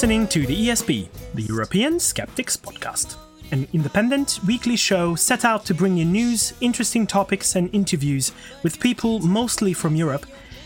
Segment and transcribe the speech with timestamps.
[0.00, 3.16] listening to the ESP, the European Skeptics Podcast,
[3.52, 8.32] an independent weekly show set out to bring you news, interesting topics, and interviews
[8.62, 10.24] with people mostly from Europe,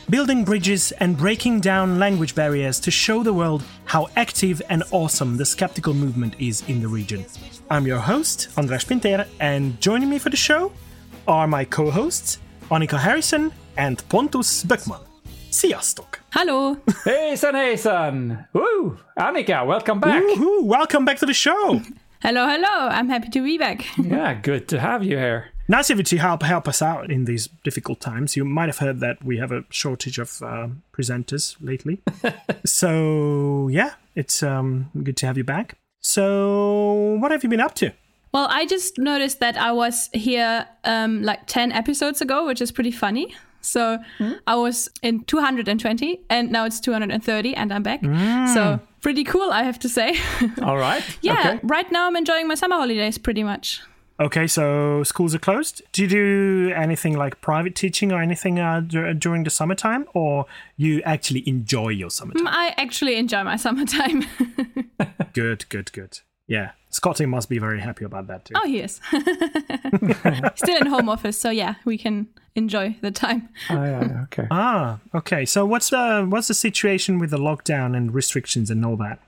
[0.08, 5.36] building bridges and breaking down language barriers to show the world how active and awesome
[5.36, 7.26] the skeptical movement is in the region.
[7.68, 10.70] I'm your host, András Pinter, and joining me for the show
[11.26, 12.38] are my co hosts,
[12.70, 15.03] Annika Harrison and Pontus Böckman.
[15.54, 16.18] Sziasztok!
[16.30, 16.76] Hallo!
[17.04, 18.48] Hejsan hejsan!
[18.52, 18.96] Woo!
[19.14, 20.22] Annika, welcome back!
[20.22, 20.66] Woohoo!
[20.66, 21.80] Welcome back to the show!
[22.22, 22.88] Hello, hello!
[22.88, 23.84] I'm happy to be back.
[23.96, 25.52] Yeah, good to have you here.
[25.68, 28.36] Nice of you to help help us out in these difficult times.
[28.36, 32.00] You might have heard that we have a shortage of uh, presenters lately.
[32.64, 35.78] so yeah, it's um, good to have you back.
[36.00, 37.92] So what have you been up to?
[38.32, 42.72] Well, I just noticed that I was here um, like 10 episodes ago, which is
[42.72, 43.36] pretty funny.
[43.64, 44.32] So hmm?
[44.46, 48.00] I was in 220 and now it's 230 and I'm back.
[48.00, 48.46] Hmm.
[48.48, 50.16] So pretty cool, I have to say.
[50.62, 51.02] All right.
[51.22, 51.60] yeah, Okay.
[51.62, 53.80] right now I'm enjoying my summer holidays pretty much.
[54.20, 55.82] Okay, so schools are closed.
[55.90, 60.46] Do you do anything like private teaching or anything uh, dur- during the summertime, or
[60.76, 62.46] you actually enjoy your summertime?
[62.46, 64.24] Mm, I actually enjoy my summertime.
[65.32, 66.20] Good, good, good.
[66.46, 68.54] Yeah, Scotty must be very happy about that too.
[68.56, 69.00] oh, he is.
[70.54, 73.48] Still in home office, so yeah, we can enjoy the time.
[73.68, 74.46] Oh, yeah, yeah, okay.
[74.52, 75.44] Ah, okay.
[75.44, 79.18] So what's the what's the situation with the lockdown and restrictions and all that?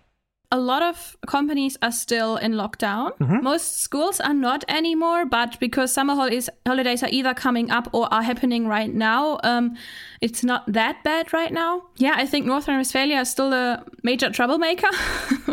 [0.53, 3.17] A lot of companies are still in lockdown.
[3.19, 3.43] Mm-hmm.
[3.43, 8.13] Most schools are not anymore, but because summer holidays holidays are either coming up or
[8.13, 9.77] are happening right now, um,
[10.21, 11.83] it's not that bad right now.
[11.97, 14.91] Yeah, I think North Rhine-Westphalia is still a major troublemaker.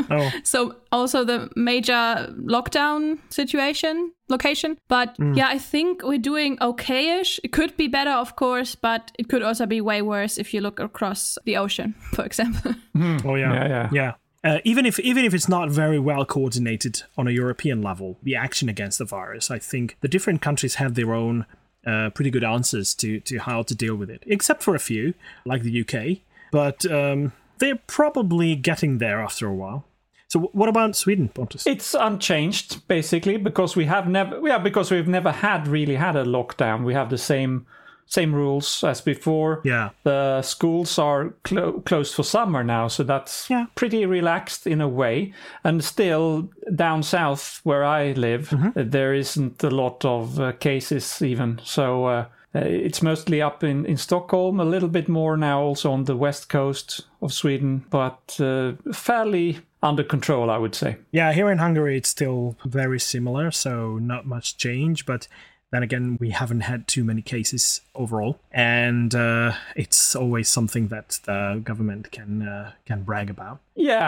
[0.10, 0.30] Oh.
[0.44, 4.78] so also the major lockdown situation location.
[4.88, 5.36] But mm.
[5.36, 7.40] yeah, I think we're doing okay-ish.
[7.44, 10.62] It could be better, of course, but it could also be way worse if you
[10.62, 12.74] look across the ocean, for example.
[12.96, 13.26] Mm.
[13.26, 13.90] Oh yeah, Yeah, yeah.
[13.92, 14.12] yeah.
[14.44, 18.36] Uh, even if even if it's not very well coordinated on a European level, the
[18.36, 21.46] action against the virus, I think the different countries have their own
[21.88, 24.24] uh, pretty good answers to to how to deal with it.
[24.28, 25.14] Except for a few,
[25.46, 26.20] like the UK,
[26.52, 29.86] but um, they're probably getting there after a while.
[30.28, 31.66] So, what about Sweden, Pontus?
[31.68, 36.26] It's unchanged basically because we have never yeah because we've never had really had a
[36.26, 36.84] lockdown.
[36.84, 37.66] We have the same
[38.06, 39.62] same rules as before.
[39.64, 39.90] Yeah.
[40.04, 43.66] The schools are clo- closed for summer now, so that's Yeah.
[43.76, 45.34] pretty relaxed in a way.
[45.64, 48.90] And still, down south where I live, Mm-hmm.
[48.90, 51.60] there isn't a lot of uh, cases even.
[51.64, 52.26] So uh,
[52.56, 56.16] uh, it's mostly up in, in Stockholm, a little bit more now also on the
[56.16, 60.98] west coast of Sweden, but uh, fairly under control, I would say.
[61.12, 65.06] Yeah, here in Hungary, it's still very similar, so not much change.
[65.06, 65.28] But
[65.74, 71.20] then again, we haven't had too many cases overall, and uh, it's always something that
[71.26, 73.60] the government can uh, can brag about.
[73.76, 74.00] Yeah,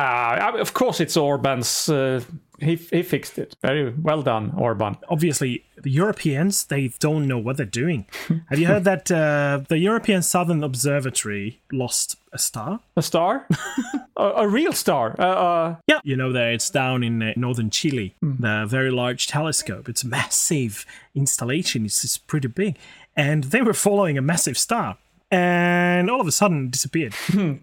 [0.54, 1.90] I- of course it's Orban's.
[2.60, 3.56] He he fixed it.
[3.62, 4.98] Very well done, Orban.
[5.10, 8.06] Obviously, the Europeans they don't know what they're doing.
[8.50, 12.80] Have you heard that uh, the European Southern Observatory lost a star?
[12.96, 13.48] A star,
[14.18, 15.16] a, a real star.
[15.20, 18.16] Uh, uh, Yeah, you know that it's down in uh, northern Chile.
[18.22, 19.90] The very large telescope.
[19.90, 21.86] It's a massive installation.
[21.86, 22.78] It's, it's pretty big,
[23.16, 24.98] and they were following a massive star,
[25.32, 27.14] and all of a sudden it disappeared.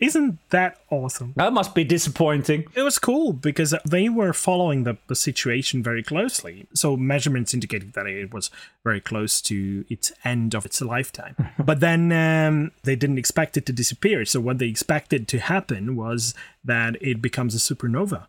[0.00, 1.32] Isn't that awesome?
[1.36, 2.66] that must be disappointing.
[2.74, 6.66] It was cool because they were following the, the situation very closely.
[6.72, 8.50] So measurements indicated that it was
[8.84, 11.34] very close to its end of its lifetime.
[11.58, 14.24] but then um, they didn't expect it to disappear.
[14.24, 16.34] So what they expected to happen was
[16.64, 18.26] that it becomes a supernova.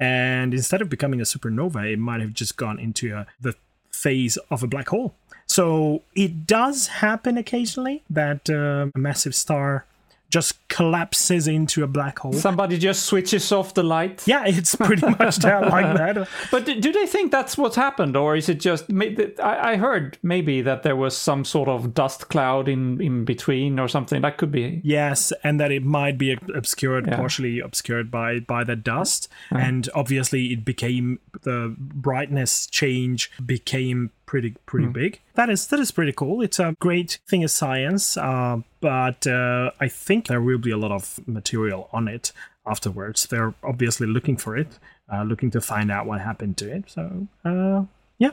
[0.00, 3.54] And instead of becoming a supernova, it might have just gone into a, the
[3.92, 5.14] phase of a black hole.
[5.46, 9.86] So it does happen occasionally that uh, a massive star
[10.34, 12.32] just collapses into a black hole.
[12.32, 14.26] Somebody just switches off the light.
[14.26, 16.28] Yeah, it's pretty much that like that.
[16.50, 18.84] But do do they think that's what's happened, or is it just?
[18.92, 23.78] I I heard maybe that there was some sort of dust cloud in in between
[23.78, 24.22] or something.
[24.22, 24.80] That could be.
[24.82, 27.16] Yes, and that it might be obscured, Yeah.
[27.16, 29.62] partially obscured by by the dust, uh-huh.
[29.64, 35.20] and obviously it became the brightness change became pretty pretty big.
[35.34, 36.42] That is that is pretty cool.
[36.42, 40.76] It's a great thing of science, uh, but uh, I think there will be a
[40.76, 42.32] lot of material on it
[42.66, 43.28] afterwards.
[43.28, 44.76] They're obviously looking for it,
[45.12, 46.90] uh, looking to find out what happened to it.
[46.90, 47.84] So uh,
[48.18, 48.32] yeah,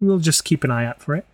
[0.00, 1.24] we'll just keep an eye out for it.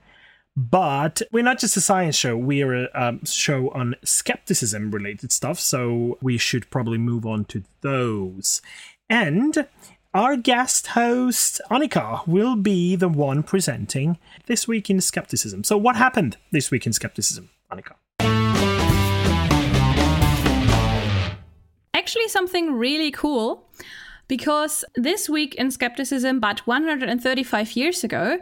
[0.55, 5.59] But we're not just a science show, we're a um, show on skepticism related stuff,
[5.59, 8.61] so we should probably move on to those.
[9.09, 9.67] And
[10.15, 14.17] our guest host, Annika, will be the one presenting
[14.47, 15.65] This Week in Skepticism.
[15.65, 17.95] So, what happened this week in Skepticism, Annika?
[21.93, 23.69] Actually, something really cool
[24.29, 28.39] because this week in skepticism, but 135 years ago,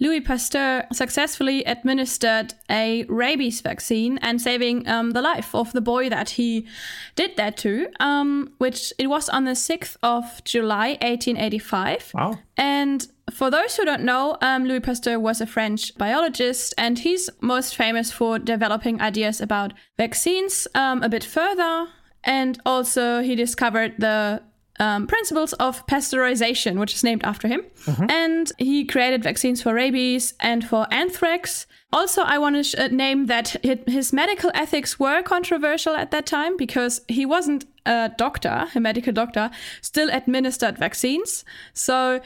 [0.00, 6.08] Louis Pasteur successfully administered a rabies vaccine and saving um, the life of the boy
[6.08, 6.66] that he
[7.14, 12.12] did that to, um, which it was on the 6th of July, 1885.
[12.14, 12.38] Wow.
[12.56, 17.30] And for those who don't know, um, Louis Pasteur was a French biologist, and he's
[17.40, 21.88] most famous for developing ideas about vaccines um, a bit further.
[22.24, 24.42] And also, he discovered the
[24.82, 27.62] um, principles of pasteurization, which is named after him.
[28.10, 31.66] And he created vaccines for rabies and for anthrax.
[31.92, 33.48] Also, I want to sh- uh, name that
[33.86, 39.12] his medical ethics were controversial at that time because he wasn't a doctor, a medical
[39.12, 39.50] doctor,
[39.82, 41.44] still administered vaccines.
[41.74, 42.20] So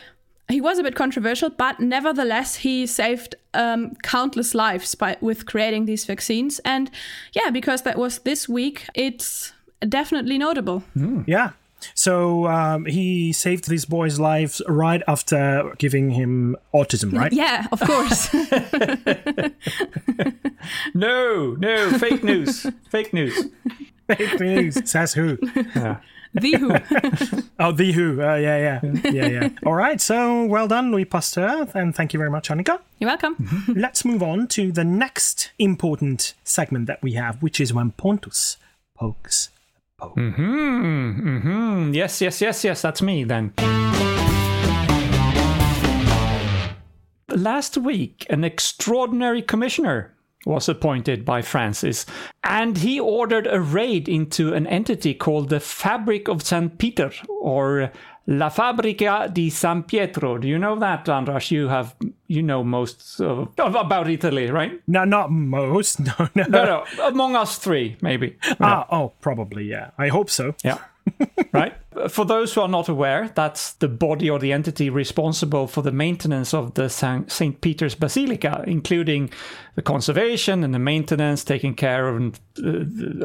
[0.48, 5.86] he was a bit controversial, but nevertheless, he saved um, countless lives by with creating
[5.86, 6.60] these vaccines.
[6.64, 6.90] And
[7.32, 9.52] yeah, because that was this week, it's
[9.88, 10.82] definitely notable.
[11.26, 11.50] Yeah.
[11.94, 17.32] So um, he saved these boys' lives right after giving him autism, right?
[17.32, 18.28] Yeah, of course.
[20.94, 22.66] No, no, fake news.
[22.90, 23.46] fake news.
[24.08, 24.88] Fake news.
[24.90, 25.36] Says who?
[26.34, 27.42] the Who.
[27.58, 28.22] Oh, the Who.
[28.22, 29.48] Uh, yeah, yeah, yeah, yeah.
[29.64, 30.00] All right.
[30.00, 32.80] So well done, Louis Pasteur, and thank you very much, Annika.
[32.98, 33.64] You're welcome.
[33.74, 38.56] Let's move on to the next important segment that we have, which is when Pontus
[38.96, 39.50] pokes.
[39.98, 41.94] Hmm, hmm.
[41.94, 42.82] Yes, yes, yes, yes.
[42.82, 43.54] That's me then.
[47.28, 50.14] Last week, an extraordinary commissioner
[50.44, 52.06] was appointed by Francis,
[52.44, 56.78] and he ordered a raid into an entity called the Fabric of St.
[56.78, 57.90] Peter, or
[58.28, 60.38] La Fabbrica di San Pietro.
[60.38, 61.50] Do you know that, Andras?
[61.50, 61.94] You have,
[62.26, 64.80] you know most of, about Italy, right?
[64.88, 66.00] No, not most.
[66.06, 66.44] No, no.
[66.48, 68.36] No, no, among us three, maybe.
[68.60, 69.64] Ah, oh, probably.
[69.64, 70.54] Yeah, I hope so.
[70.64, 70.78] Yeah.
[71.52, 71.74] right?
[72.08, 75.92] For those who are not aware, that's the body or the entity responsible for the
[75.92, 77.60] maintenance of the St.
[77.60, 79.30] Peter's Basilica, including
[79.76, 82.84] the conservation and the maintenance, taking care of uh,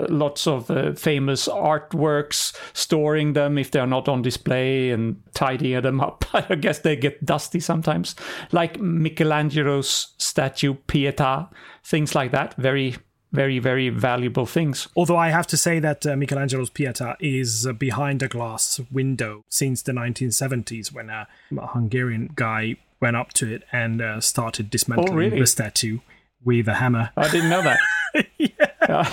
[0.10, 6.00] lots of uh, famous artworks, storing them if they're not on display, and tidying them
[6.00, 6.24] up.
[6.34, 8.16] I guess they get dusty sometimes,
[8.52, 11.50] like Michelangelo's statue Pietà,
[11.84, 12.56] things like that.
[12.56, 12.96] Very
[13.32, 14.88] very, very valuable things.
[14.96, 19.44] Although I have to say that uh, Michelangelo's Pieta is uh, behind a glass window
[19.50, 25.14] since the 1970s when a Hungarian guy went up to it and uh, started dismantling
[25.14, 25.40] Oh, really?
[25.40, 26.00] the statue
[26.44, 27.12] with a hammer.
[27.18, 27.80] I didn't know that.
[28.38, 29.08] Yeah.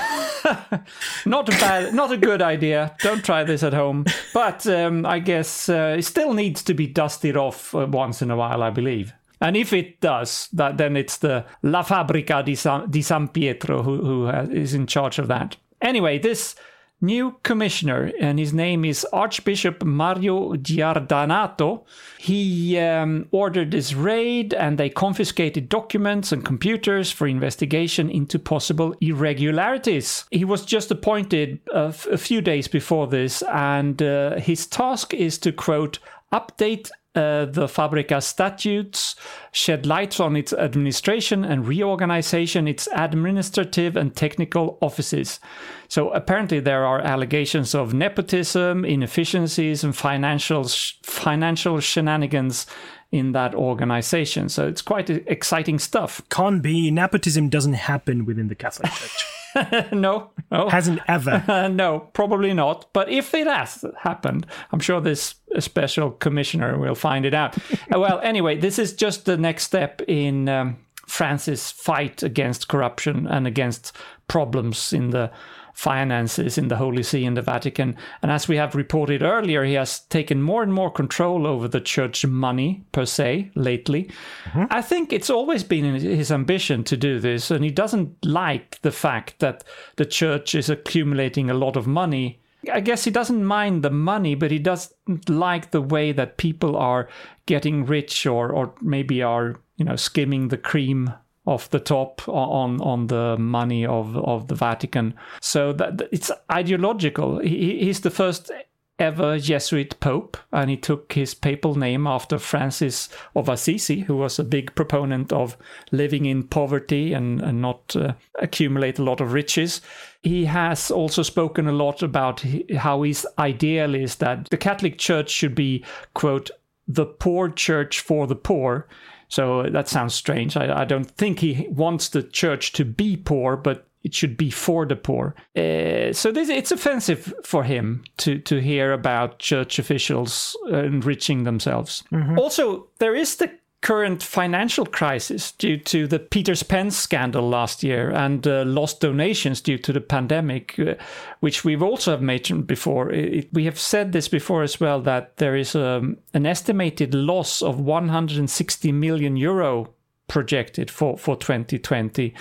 [1.27, 2.97] not a bad, not a good idea.
[3.01, 4.07] Don't try this at home.
[4.35, 8.31] But um, I guess uh, it still needs to be dusted off uh, once in
[8.33, 9.13] a while, I believe.
[9.41, 13.83] And if it does, that then it's the La Fabbrica di San, di San Pietro
[13.83, 15.57] who, in charge of that.
[15.81, 16.57] Anyway, this
[17.01, 21.85] new commissioner, and his name is Archbishop Mario Giardanato.
[22.19, 28.95] He um, ordered this raid, and they confiscated documents and computers for investigation into possible
[29.01, 30.25] irregularities.
[30.31, 35.15] He was just appointed a, f- a few days before this, and uh, his task
[35.15, 35.99] is to quote
[36.33, 39.17] update uh, the Fabbrica statutes,
[39.51, 45.41] shed light on its administration and reorganization its administrative and technical offices.
[45.89, 52.67] So apparently there are allegations of nepotism, inefficiencies, and financial sh- financial shenanigans
[53.11, 54.49] in that organization.
[54.49, 56.23] So it's quite exciting stuff.
[56.29, 56.91] Can't be.
[56.91, 59.25] Nepotism doesn't happen within the Catholic Church.
[59.93, 60.69] no, no.
[60.69, 61.45] Hasn't ever.
[61.47, 62.87] Uh, no, probably not.
[62.93, 67.57] But if it has happened, I'm sure this special commissioner will find it out.
[67.95, 73.27] Uh, well, anyway, this is just the next step in um, Francis' fight against corruption
[73.27, 73.97] and against
[74.27, 75.31] problems in the
[75.79, 77.97] finances in the Holy See and the Vatican.
[78.21, 81.81] And as we have reported earlier, he has taken more and more control over the
[81.81, 84.11] church money per se lately.
[84.47, 84.65] Mm-hmm.
[84.71, 88.91] I think it's always been his ambition to do this, and he doesn't like the
[88.91, 89.63] fact that
[89.95, 92.41] the church is accumulating a lot of money.
[92.75, 96.77] I guess he doesn't mind the money, but he doesn't like the way that people
[96.77, 97.09] are
[97.47, 101.15] getting rich or, or maybe are, you know, skimming the cream
[101.49, 105.15] off the top on on the money of of the Vatican.
[105.41, 107.41] So that it's ideological.
[107.41, 108.51] He, he's the first
[108.99, 114.39] ever Jesuit pope, and he took his papal name after Francis of Assisi, who was
[114.39, 115.57] a big proponent of
[115.93, 119.81] living in poverty and, and not uh, accumulate a lot of riches.
[120.23, 122.45] He has also spoken a lot about
[122.77, 126.51] how his ideal is that the Catholic Church should be, quote,
[126.89, 128.89] the poor church for the poor.
[129.29, 130.57] So that sounds strange.
[130.57, 134.51] I, I don't think he wants the church to be poor, but it should be
[134.51, 135.35] for the poor.
[135.57, 142.05] Uh, so this, it's offensive for him to to hear about church officials enriching themselves.
[142.39, 148.11] Also, there is the current financial crisis due to the Peters Pence scandal last year
[148.11, 150.95] and uh, lost donations due to the pandemic, uh,
[151.41, 153.13] which we've also have mentioned before.
[153.13, 157.63] It, we have said this before as well that there is um, an estimated loss
[157.63, 159.95] of 160 million euro
[160.27, 162.35] projected for for 2020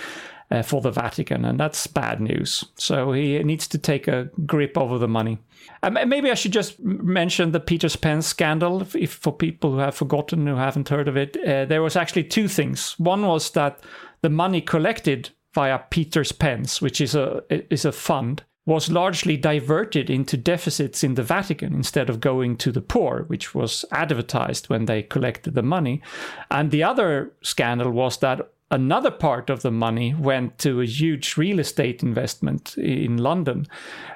[0.50, 2.64] uh, for the Vatican, and that's bad news.
[2.76, 5.38] So he needs to take a grip over the money.
[5.82, 9.78] Um, maybe I should just mention the Peter Pence scandal, if, if for people who
[9.78, 11.36] have forgotten, who haven't heard of it.
[11.36, 12.94] Uh, there was actually two things.
[12.98, 13.80] One was that
[14.22, 20.10] the money collected via Peter's Pence, which is a is a fund, was largely diverted
[20.10, 24.84] into deficits in the Vatican instead of going to the poor, which was advertised when
[24.84, 26.02] they collected the money.
[26.50, 31.36] And the other scandal was that another part of the money went to a huge
[31.36, 33.66] real estate investment in London.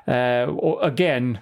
[0.07, 1.41] Uh, again,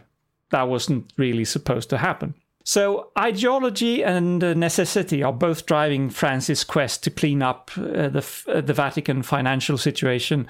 [0.50, 2.34] that wasn't really supposed to happen.
[2.62, 8.42] So, ideology and uh, necessity are both driving Francis' quest to clean up uh, the,
[8.48, 10.46] uh, the Vatican financial situation.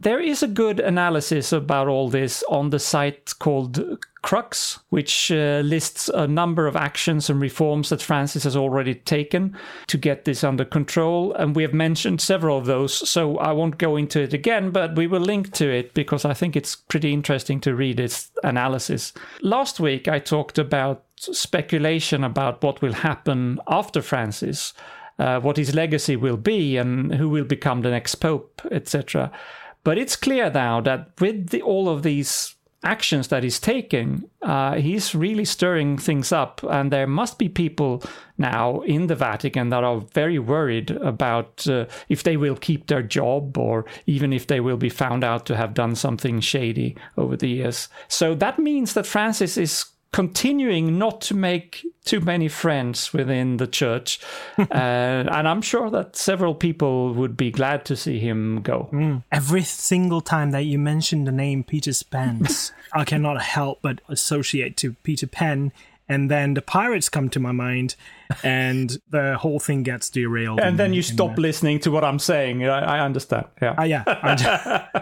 [0.00, 5.60] There is a good analysis about all this on the site called Crux, which uh,
[5.62, 9.54] lists a number of actions and reforms that Francis has already taken
[9.88, 11.34] to get this under control.
[11.34, 14.96] And we have mentioned several of those, so I won't go into it again, but
[14.96, 19.12] we will link to it because I think it's pretty interesting to read its analysis.
[19.42, 24.72] Last week, I talked about speculation about what will happen after Francis.
[25.18, 29.30] Uh, what his legacy will be and who will become the next pope, etc.
[29.84, 34.76] But it's clear now that with the, all of these actions that he's taking, uh,
[34.76, 36.62] he's really stirring things up.
[36.62, 38.02] And there must be people
[38.38, 43.02] now in the Vatican that are very worried about uh, if they will keep their
[43.02, 47.36] job or even if they will be found out to have done something shady over
[47.36, 47.88] the years.
[48.08, 53.66] So that means that Francis is continuing not to make too many friends within the
[53.66, 54.18] church.
[54.58, 59.22] uh, and I'm sure that several people would be glad to see him go.
[59.30, 64.76] Every single time that you mention the name Peter's Pence, I cannot help but associate
[64.78, 65.72] to Peter Pan,
[66.08, 67.94] and then the pirates come to my mind,
[68.42, 70.58] and the whole thing gets derailed.
[70.58, 72.66] And then you stop the- listening to what I'm saying.
[72.66, 73.46] I, I understand.
[73.62, 73.74] Yeah.
[73.78, 74.02] Ah, yeah.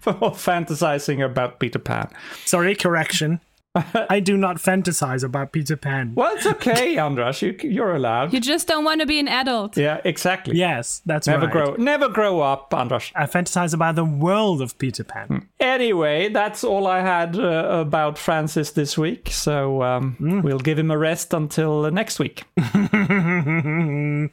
[0.00, 2.08] For fantasizing about Peter Pan.
[2.44, 3.38] sorry, correction.
[3.74, 6.12] I do not fantasize about Peter Pan.
[6.16, 7.40] Well, it's okay, Andras.
[7.40, 8.32] You, you're allowed.
[8.32, 9.76] You just don't want to be an adult.
[9.76, 10.56] Yeah, exactly.
[10.56, 11.52] Yes, that's Never right.
[11.52, 13.12] grow, never grow up, Andras.
[13.14, 15.48] I fantasize about the world of Peter Pan.
[15.60, 19.28] Anyway, that's all I had uh, about Francis this week.
[19.30, 22.42] So um, we'll give him a rest until uh, next week.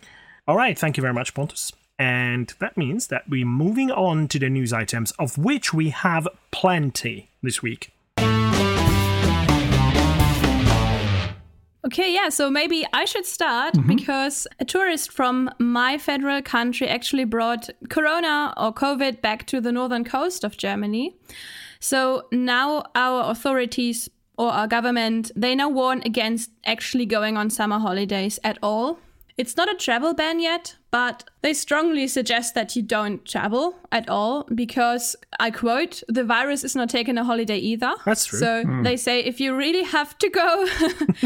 [0.47, 1.73] All right, thank you very much, Pontus.
[1.99, 6.27] And that means that we're moving on to the news items, of which we have
[6.51, 7.91] plenty this week.
[11.87, 13.87] Okay, yeah, so maybe I should start mm-hmm.
[13.87, 19.71] because a tourist from my federal country actually brought corona or COVID back to the
[19.71, 21.15] northern coast of Germany.
[21.79, 27.79] So now our authorities or our government, they now warn against actually going on summer
[27.79, 28.99] holidays at all.
[29.37, 34.09] It's not a travel ban yet, but they strongly suggest that you don't travel at
[34.09, 37.93] all because, I quote, the virus is not taking a holiday either.
[38.03, 38.39] That's true.
[38.39, 38.81] So hmm.
[38.81, 40.67] they say if you really have to go,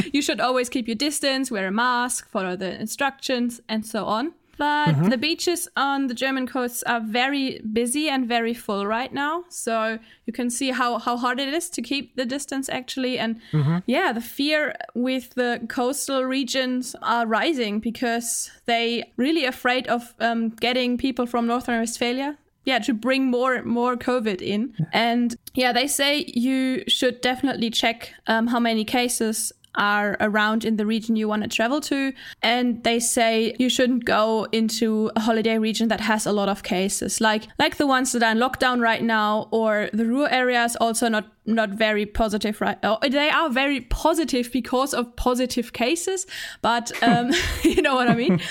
[0.13, 4.33] you should always keep your distance, wear a mask, follow the instructions, and so on.
[4.57, 9.45] But the beaches on the German coasts are very busy and very full right now.
[9.49, 13.17] So you can see how, how hard it is to keep the distance actually.
[13.17, 13.39] And
[13.85, 20.49] yeah, the fear with the coastal regions are rising because they really afraid of um,
[20.49, 25.87] getting people from Northern Westphalia yeah to bring more more covid in and yeah they
[25.87, 31.27] say you should definitely check um, how many cases are around in the region you
[31.27, 36.01] want to travel to and they say you shouldn't go into a holiday region that
[36.01, 37.21] has a lot of cases.
[37.21, 41.07] Like like the ones that are in lockdown right now or the rural areas also
[41.07, 42.77] not not very positive, right?
[42.83, 46.27] Oh, they are very positive because of positive cases,
[46.61, 47.31] but um,
[47.63, 48.39] you know what I mean.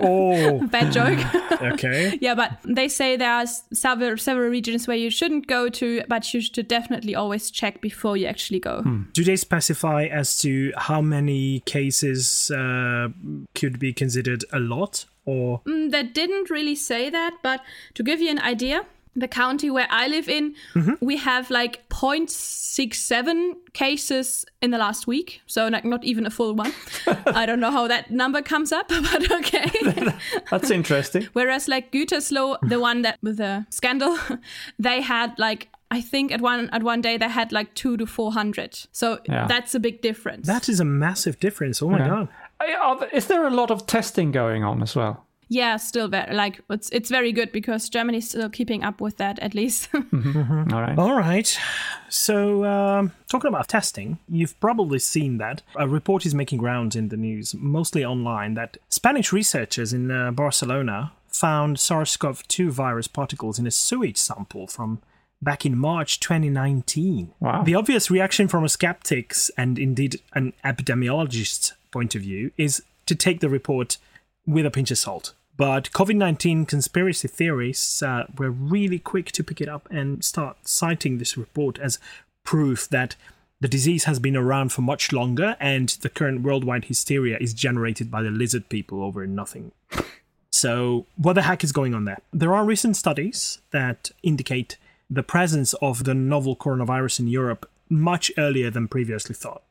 [0.00, 1.18] Oh, Bad joke.
[1.62, 2.18] okay.
[2.20, 6.32] yeah, but they say there are several several regions where you shouldn't go to, but
[6.34, 8.82] you should definitely always check before you actually go.
[9.12, 13.08] Do they specify as to how many cases uh,
[13.54, 15.06] could be considered a lot?
[15.26, 17.60] Or Mm, That didn't really say that, but
[17.94, 18.84] to give you an idea,
[19.16, 20.94] the county where I live in, mm-hmm.
[21.00, 25.40] we have like 0.67 cases in the last week.
[25.46, 26.72] So like not even a full one.
[27.26, 29.70] I don't know how that number comes up, but okay.
[30.50, 31.28] That's interesting.
[31.32, 34.18] Whereas like Gütersloh, the one that with the scandal,
[34.78, 38.06] they had like I think at one at one day they had like two to
[38.06, 38.78] four hundred.
[38.92, 39.46] So Yeah.
[39.46, 40.46] that's a big difference.
[40.46, 41.82] that is a massive difference.
[41.82, 42.08] Oh my Yeah.
[42.08, 42.28] god.
[42.60, 45.26] I- are there- Is there a lot of testing going on as well?
[45.48, 49.38] Yeah, still very like it's it's very good because Germany's still keeping up with that
[49.40, 49.88] at least.
[49.94, 50.00] All
[50.80, 50.98] right.
[50.98, 51.58] All right.
[52.08, 57.08] So, um, talking about testing, you've probably seen that a report is making rounds in
[57.08, 63.08] the news, mostly online, that Spanish researchers in uh, Barcelona found SARS CoV 2 virus
[63.08, 65.00] particles in a sewage sample from
[65.42, 67.32] back in March 2019.
[67.40, 67.62] Wow.
[67.62, 73.14] The obvious reaction from a skeptic's and indeed an epidemiologist's point of view is to
[73.14, 73.98] take the report
[74.46, 75.34] with a pinch of salt.
[75.56, 80.56] But COVID 19 conspiracy theorists uh, were really quick to pick it up and start
[80.66, 81.98] citing this report as
[82.44, 83.16] proof that
[83.60, 88.10] the disease has been around for much longer and the current worldwide hysteria is generated
[88.10, 89.72] by the lizard people over nothing.
[90.50, 92.18] So, what the heck is going on there?
[92.32, 94.76] There are recent studies that indicate
[95.08, 99.62] the presence of the novel coronavirus in Europe much earlier than previously thought.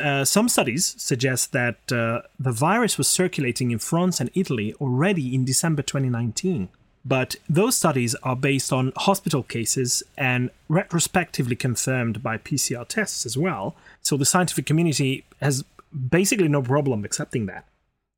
[0.00, 5.34] Uh, some studies suggest that uh, the virus was circulating in France and Italy already
[5.34, 6.68] in December 2019.
[7.04, 13.38] But those studies are based on hospital cases and retrospectively confirmed by PCR tests as
[13.38, 13.74] well.
[14.02, 15.64] So the scientific community has
[16.10, 17.64] basically no problem accepting that.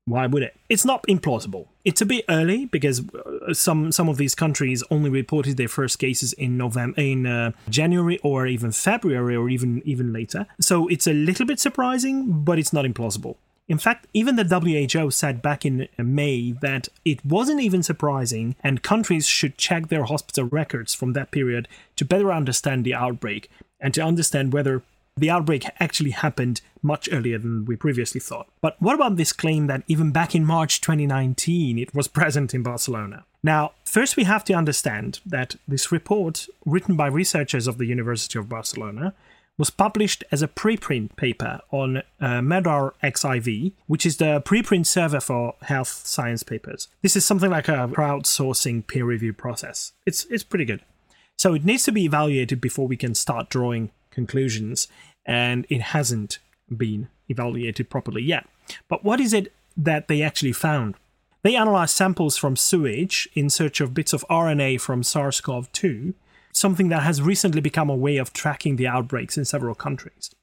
[0.05, 0.55] Why would it?
[0.67, 1.67] It's not implausible.
[1.85, 5.97] It's a bit early because uh, some some of these countries only reported their first
[5.97, 10.45] cases in November, in uh, January, or even February, or even even later.
[10.59, 13.37] So it's a little bit surprising, but it's not implausible.
[13.69, 18.83] In fact, even the WHO said back in May that it wasn't even surprising, and
[18.83, 23.49] countries should check their hospital records from that period to better understand the outbreak
[23.79, 24.83] and to understand whether
[25.15, 28.47] the outbreak actually happened much earlier than we previously thought.
[28.61, 32.63] But what about this claim that even back in March 2019 it was present in
[32.63, 33.25] Barcelona?
[33.41, 38.39] Now, first we have to understand that this report, written by researchers of the University
[38.39, 39.13] of Barcelona,
[39.57, 45.19] was published as a preprint paper on uh, Medar XIV, which is the preprint server
[45.19, 46.87] for health science papers.
[47.01, 49.93] This is something like a crowdsourcing peer review process.
[50.05, 50.81] It's it's pretty good.
[51.37, 54.87] So it needs to be evaluated before we can start drawing conclusions,
[55.25, 56.39] and it hasn't
[56.75, 58.47] been evaluated properly yet.
[58.87, 60.95] But what is it that they actually found?
[61.43, 66.13] They analyzed samples from sewage in search of bits of RNA from SARS CoV 2,
[66.53, 70.33] something that has recently become a way of tracking the outbreaks in several countries.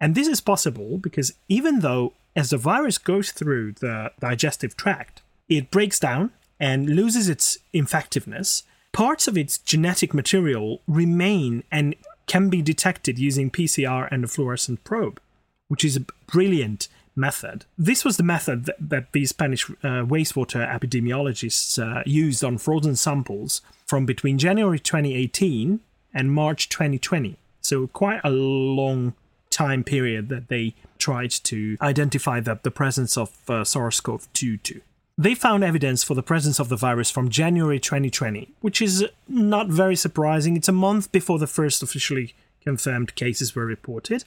[0.00, 5.22] And this is possible because even though, as the virus goes through the digestive tract,
[5.48, 8.62] it breaks down and loses its infectiveness,
[8.92, 11.94] parts of its genetic material remain and
[12.26, 15.20] can be detected using PCR and a fluorescent probe,
[15.68, 17.64] which is a brilliant method.
[17.78, 22.94] This was the method that, that these Spanish uh, wastewater epidemiologists uh, used on frozen
[22.94, 25.80] samples from between January 2018
[26.12, 27.36] and March 2020.
[27.62, 29.14] So, quite a long
[29.50, 34.56] time period that they tried to identify the, the presence of uh, SARS CoV 2
[34.58, 34.80] to.
[35.18, 39.68] They found evidence for the presence of the virus from January 2020, which is not
[39.68, 40.56] very surprising.
[40.56, 44.24] It's a month before the first officially confirmed cases were reported,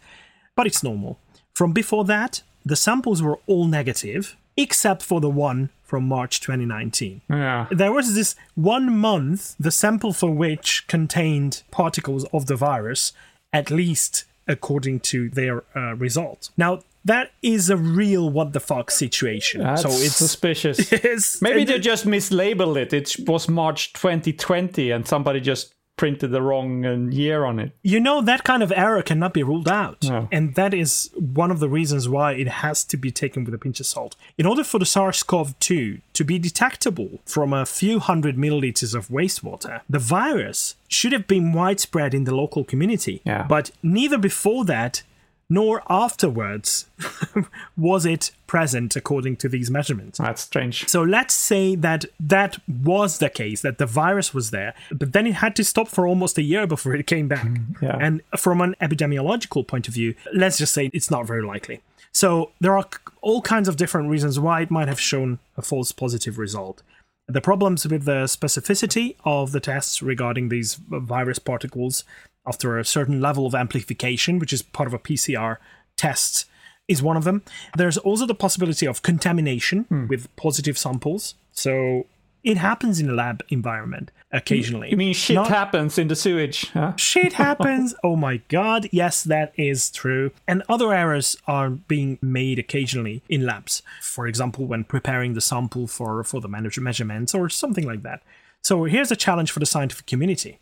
[0.56, 1.20] but it's normal.
[1.54, 7.22] From before that, the samples were all negative, except for the one from March 2019.
[7.30, 7.68] Yeah.
[7.72, 13.12] There was this one month, the sample for which contained particles of the virus,
[13.52, 16.52] at least according to their uh, results.
[16.58, 19.62] Now, that is a real what the fuck situation.
[19.62, 20.92] That's so it's suspicious.
[20.94, 22.94] it's- Maybe they just mislabeled it.
[22.94, 27.70] It was March 2020 and somebody just printed the wrong uh, year on it.
[27.94, 30.20] you know that kind of error cannot be ruled out No.
[30.32, 31.10] and that is
[31.42, 34.14] one of the reasons why it has to be taken with a pinch of salt
[34.42, 39.82] in order for the sars-cov-2 to be detectable from a few hundred milliliters of wastewater
[39.90, 43.44] the virus should have been widespread in the local community Yeah.
[43.56, 45.04] but neither before that
[45.50, 46.86] nor afterwards
[47.78, 50.20] was it present according to these measurements.
[50.20, 50.88] That's strange.
[50.88, 55.26] So let's say that that was the case, that the virus was there, but then
[55.28, 57.46] it had to stop for almost a year before it came back.
[57.46, 57.98] Mm, yeah.
[58.00, 61.82] And from an epidemiological point of view, let's just say it's not very likely.
[62.12, 62.88] So there are
[63.22, 66.82] all kinds of different reasons why it might have shown a false positive result.
[67.28, 72.04] The problems with the specificity of the tests regarding these virus particles
[72.50, 75.58] after a certain level of amplification, which is part of a PCR
[75.96, 76.46] test,
[76.88, 77.44] is one of them.
[77.78, 80.08] There's also the possibility of contamination hmm.
[80.08, 81.36] with positive samples.
[81.52, 82.08] So
[82.44, 84.90] it happens in a lab environment occasionally.
[84.90, 86.70] You mean shit Not- happens in the sewage?
[86.72, 86.96] Huh?
[86.96, 87.94] Shit happens.
[88.04, 88.90] oh my god.
[88.92, 90.32] Yes, that is true.
[90.48, 93.84] And other errors are being made occasionally in labs.
[94.02, 98.24] For example, when preparing the sample for, for the measurements or something like that.
[98.62, 100.60] So here's a challenge for the scientific community.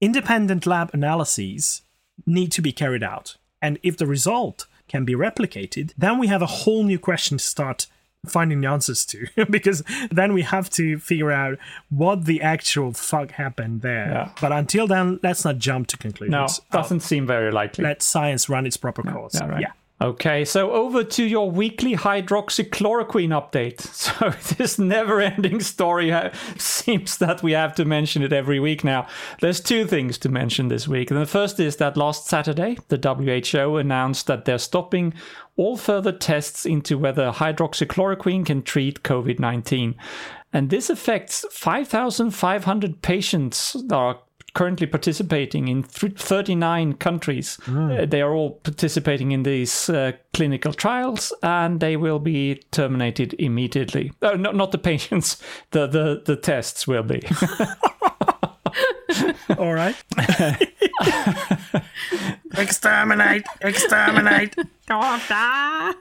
[0.00, 1.82] Independent lab analyses
[2.26, 3.36] need to be carried out.
[3.62, 7.44] And if the result can be replicated, then we have a whole new question to
[7.44, 7.86] start
[8.26, 11.58] finding the answers to because then we have to figure out
[11.90, 14.08] what the actual fuck happened there.
[14.10, 14.28] Yeah.
[14.40, 16.32] But until then, let's not jump to conclusions.
[16.32, 17.84] No, Uh, doesn't seem very likely.
[17.84, 19.34] let science run its proper course.
[19.34, 19.60] Yeah, right.
[19.60, 19.72] yeah.
[20.00, 23.80] Okay, so over to your weekly hydroxychloroquine update.
[24.04, 26.14] So this never-ending story
[26.56, 29.06] seems that we have to mention it every week now.
[29.40, 31.10] There's two things to mention this week.
[31.10, 35.14] And the first is that last Saturday, the WHO announced that they're stopping
[35.56, 39.94] all further tests into whether hydroxychloroquine can treat COVID-19.
[40.52, 44.20] And this affects 5,500 patients that are
[44.54, 47.58] currently participating in th- 39 countries.
[47.68, 53.34] Uh, they are all participating in these uh, clinical trials and they will be terminated
[53.38, 54.12] immediately.
[54.22, 57.22] Uh, no, not the patients, the, the, the tests will be.
[59.58, 59.94] All right.
[62.56, 63.46] exterminate!
[63.60, 64.56] Exterminate!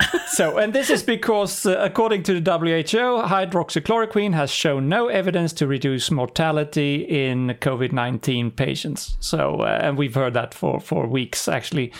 [0.28, 5.54] so, and this is because, uh, according to the WHO, hydroxychloroquine has shown no evidence
[5.54, 9.16] to reduce mortality in COVID 19 patients.
[9.22, 11.94] So, uh, and we've heard that for, for weeks actually.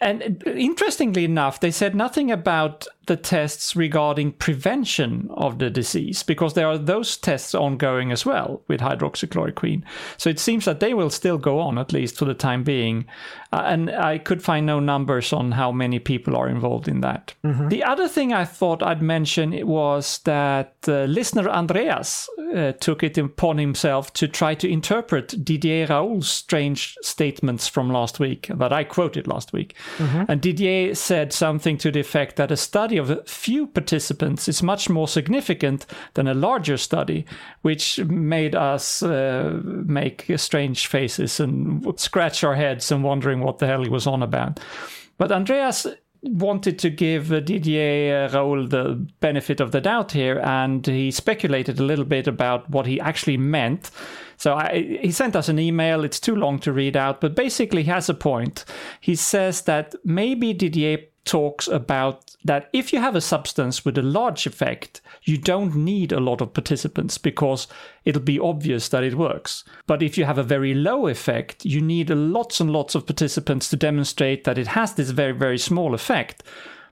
[0.00, 6.22] And uh, interestingly enough, they said nothing about the tests regarding prevention of the disease
[6.22, 9.82] because there are those tests ongoing as well with hydroxychloroquine.
[10.16, 13.06] So it seems that they will still go on, at least for the time being.
[13.52, 17.34] Uh, and I could find no numbers on how many people are involved in that.
[17.68, 23.16] The other thing I thought I'd mention was that uh, listener Andreas uh, took it
[23.18, 28.84] upon himself to try to interpret Didier Raoult's strange statements from last week that I
[28.84, 29.74] quoted last week.
[30.28, 34.62] And Didier said something to the effect that a study of a few participants is
[34.62, 37.24] much more significant than a larger study,
[37.62, 43.66] which made us uh, make strange faces and scratch our heads and wondering what the
[43.66, 44.60] hell he was on about.
[45.20, 45.86] But Andreas
[46.22, 51.10] wanted to give uh, Didier uh, Raoult the benefit of the doubt here, and he
[51.10, 53.90] speculated a little bit about what he actually meant.
[54.40, 56.02] So I, he sent us an email.
[56.02, 58.64] It's too long to read out, but basically he has a point.
[58.98, 64.02] He says that maybe Didier talks about that if you have a substance with a
[64.02, 67.68] large effect, you don't need a lot of participants because
[68.06, 69.62] it'll be obvious that it works.
[69.86, 73.68] But if you have a very low effect, you need lots and lots of participants
[73.68, 76.42] to demonstrate that it has this very, very small effect.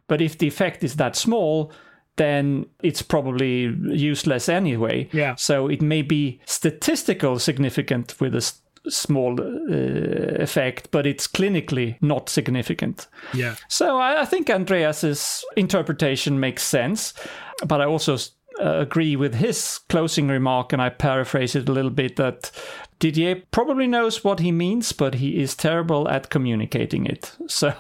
[0.07, 1.73] But if the effect is that small,
[2.18, 5.09] then it's probably useless anyway.
[5.12, 5.35] Yeah.
[5.37, 8.52] So it may be statistical significant with a
[8.88, 13.07] small uh, effect, but it's clinically not significant.
[13.35, 13.57] Yeah.
[13.68, 17.14] So I, I think Andreas's interpretation makes sense,
[17.66, 18.16] but I also
[18.61, 22.50] uh, agree with his closing remark, and I paraphrase it a little bit that
[22.98, 27.33] Didier probably knows what he means, but he is terrible at communicating it.
[27.48, 27.72] So,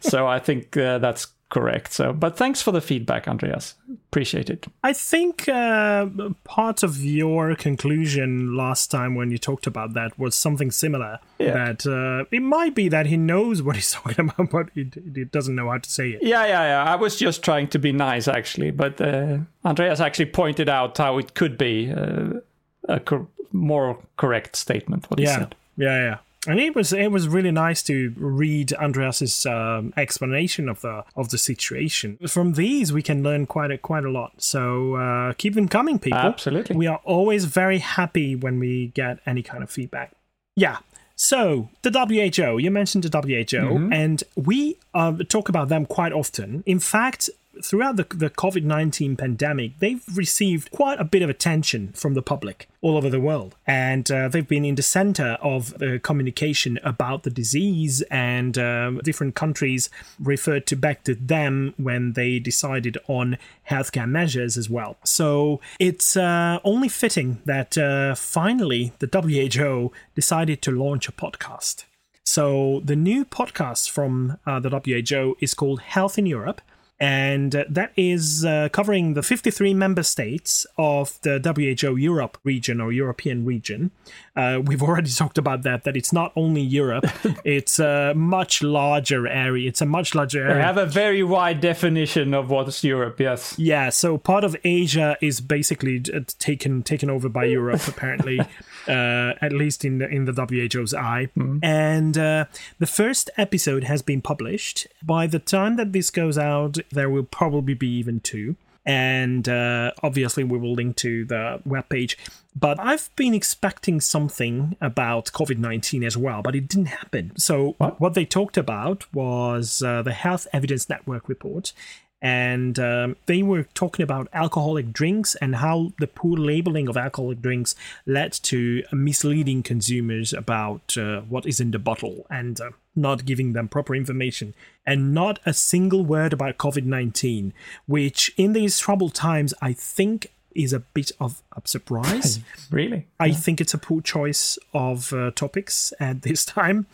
[0.00, 1.92] so I think uh, that's correct.
[1.92, 3.74] So, but thanks for the feedback, Andreas.
[4.10, 4.66] Appreciate it.
[4.82, 6.06] I think uh,
[6.44, 11.18] part of your conclusion last time when you talked about that was something similar.
[11.38, 11.52] Yeah.
[11.52, 15.24] That uh, it might be that he knows what he's talking about, but he, he
[15.24, 16.22] doesn't know how to say it.
[16.22, 16.84] Yeah, yeah, yeah.
[16.92, 21.18] I was just trying to be nice, actually, but uh, Andreas actually pointed out how
[21.18, 22.40] it could be uh,
[22.88, 25.08] a cor- more correct statement.
[25.10, 25.54] What he Yeah, said.
[25.76, 26.18] yeah, yeah.
[26.46, 31.30] And it was it was really nice to read Andreas's um, explanation of the of
[31.30, 32.18] the situation.
[32.26, 34.32] From these, we can learn quite a quite a lot.
[34.42, 36.18] So uh, keep them coming, people.
[36.18, 36.76] Absolutely.
[36.76, 40.12] We are always very happy when we get any kind of feedback.
[40.54, 40.78] Yeah.
[41.16, 46.62] So the WHO, you mentioned the WHO, and we uh, talk about them quite often.
[46.66, 47.30] In fact,
[47.62, 52.22] throughout the, the COVID 19 pandemic, they've received quite a bit of attention from the
[52.22, 53.54] public all over the world.
[53.66, 59.00] And uh, they've been in the center of the communication about the disease, and um,
[59.02, 63.38] different countries referred to back to them when they decided on
[63.70, 64.96] healthcare measures as well.
[65.04, 71.84] So it's uh, only fitting that uh, finally the WHO decided to launch a podcast.
[72.24, 76.60] So the new podcast from uh, the WHO is called Health in Europe.
[76.98, 82.80] And uh, that is uh, covering the 53 member states of the WHO Europe region
[82.80, 83.90] or European region.
[84.36, 87.06] Uh, we've already talked about that, that it's not only Europe,
[87.44, 89.68] it's a much larger area.
[89.68, 90.62] It's a much larger They area.
[90.64, 93.54] have a very wide definition of what's Europe, yes.
[93.58, 98.38] Yeah, so part of Asia is basically uh, taken taken over by Europe, apparently,
[98.86, 101.28] uh, at least in the, in the WHO's eye.
[101.62, 102.44] And uh,
[102.78, 104.86] the first episode has been published.
[105.02, 108.56] By the time that this goes out, there will probably be even two.
[108.84, 112.14] And uh, obviously, we will link to the webpage.
[112.58, 117.36] But I've been expecting something about COVID 19 as well, but it didn't happen.
[117.36, 121.74] So, what, they talked about was uh, the Health Evidence Network report
[122.22, 127.42] and um, they were talking about alcoholic drinks and how the poor labeling of alcoholic
[127.42, 127.74] drinks
[128.06, 133.52] led to misleading consumers about uh, what is in the bottle and uh, not giving
[133.52, 134.54] them proper information
[134.86, 137.52] and not a single word about covid-19
[137.86, 142.40] which in these troubled times i think is a bit of a surprise
[142.70, 143.06] Really?
[143.20, 146.86] I think it's a poor choice of uh, topics at this time,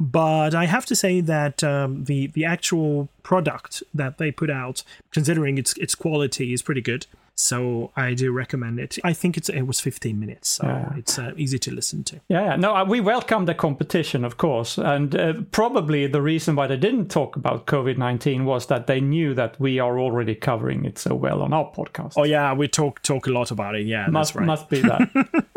[0.00, 4.82] but I have to say that um, the the actual product that they put out,
[5.12, 7.06] considering its its quality, is pretty good.
[7.40, 8.98] So I do recommend it.
[9.02, 12.20] I think it's it was 15 minutes, so it's uh, easy to listen to.
[12.28, 12.56] Yeah, yeah.
[12.56, 16.76] no, uh, we welcome the competition, of course, and uh, probably the reason why they
[16.76, 20.98] didn't talk about COVID nineteen was that they knew that we are already covering it
[20.98, 22.12] so well on our podcast.
[22.18, 23.86] Oh yeah, we talk talk a lot about it.
[23.86, 24.46] Yeah, must that's right.
[24.46, 25.54] must be that.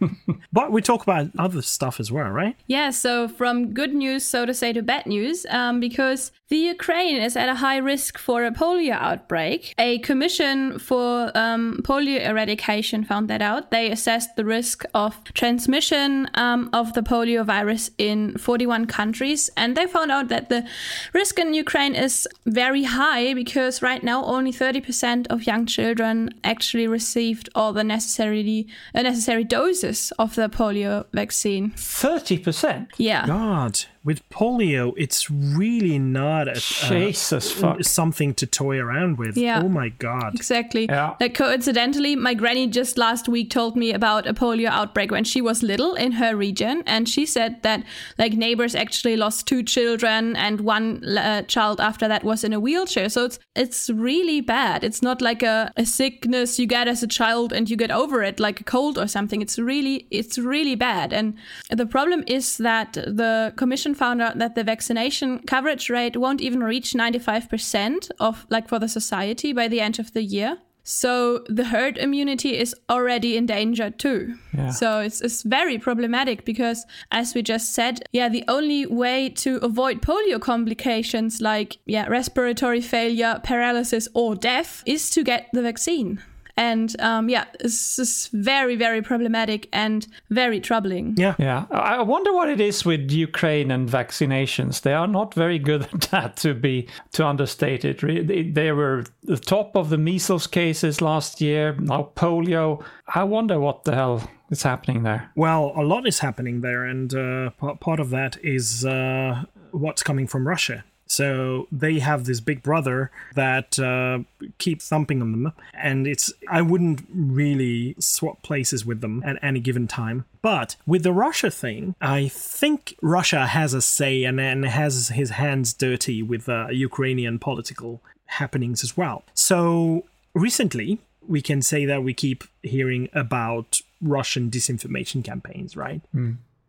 [0.52, 2.56] But we talk about other stuff as well, right?
[2.66, 7.16] Yeah, so from good news, so to say, to bad news, um, because the Ukraine
[7.16, 9.74] is at a high risk for a polio outbreak.
[9.78, 13.70] A commission for um, polio eradication found that out.
[13.72, 19.76] They assessed the risk of transmission um, of the polio virus in 41 countries, and
[19.76, 20.64] they found out that the
[21.12, 26.86] risk in Ukraine is very high because right now only 30% of young children actually
[26.86, 31.70] received all the necessary uh, necessary doses of the polio vaccine.
[31.76, 32.88] Thirty percent.
[32.98, 33.26] Yeah.
[33.26, 37.82] God, with polio, it's really not a, Jesus fuck.
[37.82, 39.36] something to toy around with.
[39.36, 39.60] Yeah.
[39.64, 40.32] Oh my God.
[40.32, 40.86] Exactly.
[40.88, 41.16] Yeah.
[41.18, 45.40] Like coincidentally, my granny just last week told me about a polio outbreak when she
[45.40, 47.82] was little in her region, and she said that
[48.16, 52.60] like neighbors actually lost two children, and one uh, child after that was in a
[52.60, 53.08] wheelchair.
[53.08, 54.84] So it's it's really bad.
[54.84, 58.22] It's not like a, a sickness you get as a child and you get over
[58.22, 59.42] it, like a cold or something.
[59.42, 61.12] It's really it's really bad.
[61.12, 61.34] And
[61.70, 66.62] the problem is that the commission found out that the vaccination coverage rate won't even
[66.62, 70.58] reach 95% of like for the society by the end of the year.
[70.88, 74.36] So the herd immunity is already in danger too.
[74.56, 74.70] Yeah.
[74.70, 79.56] So it's, it's very problematic because, as we just said, yeah, the only way to
[79.64, 86.22] avoid polio complications like yeah respiratory failure, paralysis, or death is to get the vaccine.
[86.56, 91.14] And um, yeah, this is very very problematic and very troubling.
[91.16, 91.34] Yeah.
[91.38, 94.80] Yeah, I I wonder what it is with Ukraine and vaccinations.
[94.80, 98.00] They are not very good at that, to be to understate it.
[98.00, 101.74] They, they were the top of the measles cases last year.
[101.78, 102.84] Now polio.
[103.14, 105.30] I wonder what the hell is happening there.
[105.34, 110.26] Well, a lot is happening there, and uh, part of that is uh, what's coming
[110.26, 110.84] from Russia.
[111.06, 114.20] So they have this big brother that uh,
[114.58, 119.60] keeps thumping on them, and it's I wouldn't really swap places with them at any
[119.60, 120.24] given time.
[120.42, 125.30] But with the Russia thing, I think Russia has a say and, and has his
[125.30, 129.22] hands dirty with uh, Ukrainian political happenings as well.
[129.34, 136.02] So recently, we can say that we keep hearing about Russian disinformation campaigns, right?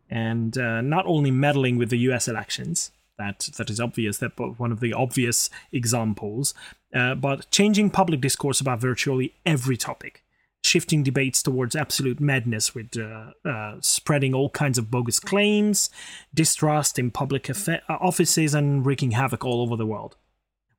[0.09, 2.27] And uh, not only meddling with the U.S.
[2.27, 6.53] elections, that that is obvious, that one of the obvious examples,
[6.93, 10.23] uh, but changing public discourse about virtually every topic,
[10.63, 15.89] shifting debates towards absolute madness with uh, uh, spreading all kinds of bogus claims,
[16.33, 20.15] distrust in public affa- uh, offices, and wreaking havoc all over the world.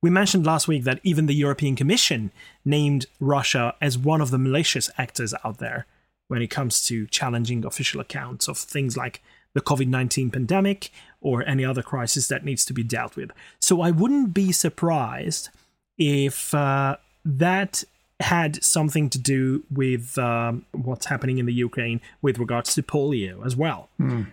[0.01, 2.31] We mentioned last week that even the European Commission
[2.65, 5.87] named Russia as one of the malicious actors out there
[6.29, 9.23] when it comes to challenging official accounts of things like
[9.59, 10.91] the COVID 19 pandemic
[11.21, 13.33] or any other crisis that needs to be dealt with.
[13.59, 15.49] So I wouldn't be surprised
[15.99, 17.83] if uh, that
[18.21, 23.45] had something to do with um, what's happening in the Ukraine with regards to polio
[23.47, 23.89] as well.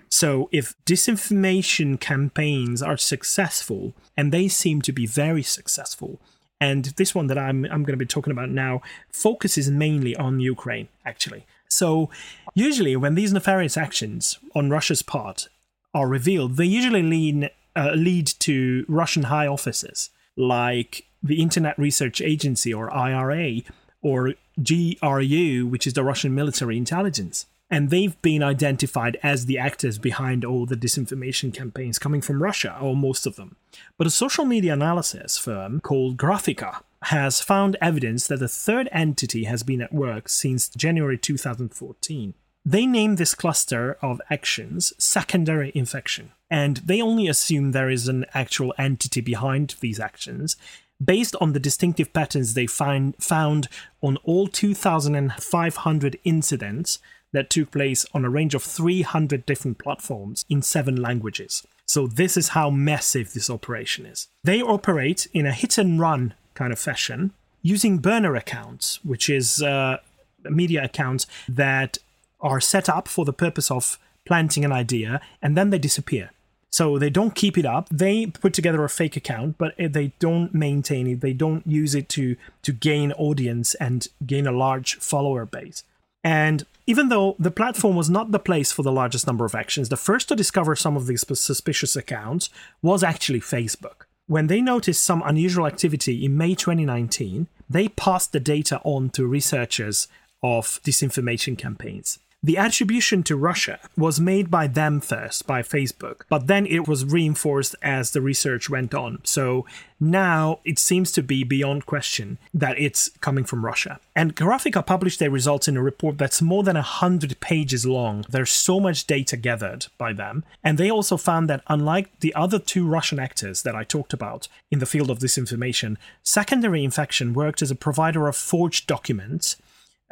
[0.10, 6.20] So, if disinformation campaigns are successful, and they seem to be very successful,
[6.60, 10.40] and this one that I'm, I'm going to be talking about now focuses mainly on
[10.40, 11.46] Ukraine, actually.
[11.76, 12.10] So,
[12.54, 15.50] usually, when these nefarious actions on Russia's part
[15.94, 22.22] are revealed, they usually lead, uh, lead to Russian high offices like the Internet Research
[22.22, 23.62] Agency or IRA
[24.02, 27.46] or GRU, which is the Russian military intelligence.
[27.70, 32.78] And they've been identified as the actors behind all the disinformation campaigns coming from Russia,
[32.80, 33.58] or most of them.
[33.98, 39.44] But a social media analysis firm called Graphika has found evidence that a third entity
[39.44, 42.34] has been at work since January 2014.
[42.68, 48.26] They name this cluster of actions secondary infection, and they only assume there is an
[48.34, 50.58] actual entity behind these actions
[51.04, 53.68] based on the distinctive patterns they find found
[54.02, 57.00] on all 2,500 incidents
[57.34, 61.68] that took place on a range of 300 different platforms in seven languages.
[61.86, 64.28] So, this is how massive this operation is.
[64.44, 69.62] They operate in a hit and run kind of fashion using burner accounts, which is
[69.62, 69.98] uh,
[70.44, 71.98] media accounts that
[72.40, 76.32] are set up for the purpose of planting an idea and then they disappear.
[76.70, 77.88] So they don't keep it up.
[77.90, 81.22] They put together a fake account, but they don't maintain it.
[81.22, 85.84] They don't use it to to gain audience and gain a large follower base.
[86.22, 89.90] And even though the platform was not the place for the largest number of actions,
[89.90, 92.50] the first to discover some of these suspicious accounts
[92.82, 94.05] was actually Facebook.
[94.28, 99.28] When they noticed some unusual activity in May 2019, they passed the data on to
[99.28, 100.08] researchers
[100.42, 102.18] of disinformation campaigns.
[102.46, 107.04] The attribution to Russia was made by them first, by Facebook, but then it was
[107.04, 109.18] reinforced as the research went on.
[109.24, 109.66] So
[110.00, 114.00] now it seems to be beyond question that it's coming from Russia.
[114.16, 118.26] And Graphika published their results in a report that's more than 100 pages long.
[118.30, 120.44] There's so much data gathered by them.
[120.64, 124.48] And they also found that, unlike the other two Russian actors that I talked about
[124.70, 129.58] in the field of disinformation, secondary infection worked as a provider of forged documents,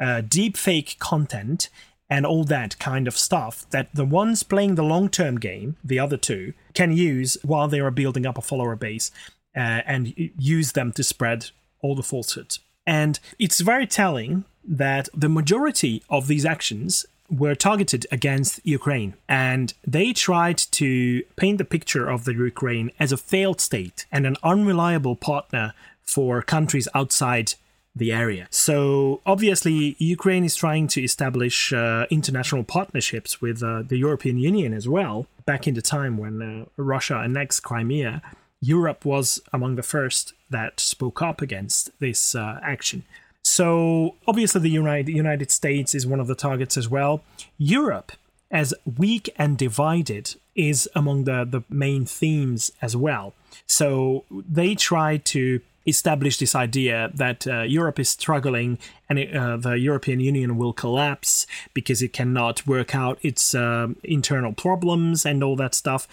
[0.00, 1.68] uh, deep fake content,
[2.10, 5.98] and all that kind of stuff that the ones playing the long term game, the
[5.98, 9.10] other two, can use while they are building up a follower base
[9.56, 12.60] uh, and use them to spread all the falsehoods.
[12.86, 19.14] And it's very telling that the majority of these actions were targeted against Ukraine.
[19.28, 24.26] And they tried to paint the picture of the Ukraine as a failed state and
[24.26, 27.54] an unreliable partner for countries outside
[27.96, 28.48] the area.
[28.50, 34.74] So obviously, Ukraine is trying to establish uh, international partnerships with uh, the European Union
[34.74, 35.26] as well.
[35.46, 38.22] Back in the time when uh, Russia annexed Crimea,
[38.60, 43.04] Europe was among the first that spoke up against this uh, action.
[43.42, 47.22] So obviously, the United United States is one of the targets as well.
[47.58, 48.12] Europe,
[48.50, 53.34] as weak and divided, is among the the main themes as well.
[53.66, 59.56] So they try to establish this idea that uh, Europe is struggling and it, uh,
[59.56, 65.42] the European Union will collapse because it cannot work out its uh, internal problems and
[65.42, 66.06] all that stuff.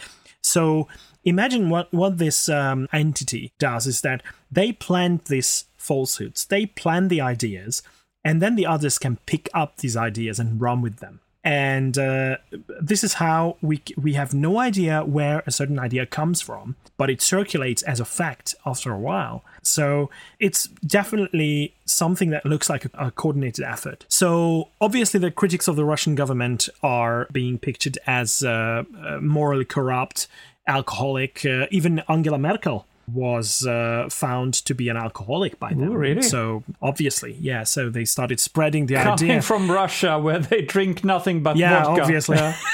[0.44, 0.88] So
[1.24, 7.10] imagine what what this um, entity does is that they plant these falsehoods, they plant
[7.10, 7.82] the ideas,
[8.24, 12.38] and then the others can pick up these ideas and run with them and uh,
[12.80, 17.10] this is how we we have no idea where a certain idea comes from but
[17.10, 19.44] it circulates as a fact after a while.
[19.64, 24.06] So it's definitely something that looks like a, a coordinated effort.
[24.08, 29.66] So obviously the critics of the russian government are being pictured as uh, uh, morally
[29.66, 30.28] corrupt
[30.68, 35.89] alcoholic uh, even angela merkel was uh, found to be an alcoholic by then.
[35.89, 36.21] Ooh, really?
[36.21, 37.63] So obviously, yeah.
[37.63, 39.41] So they started spreading the Coming idea.
[39.41, 42.02] from Russia, where they drink nothing but yeah, vodka.
[42.02, 42.38] obviously.
[42.38, 42.56] Yeah.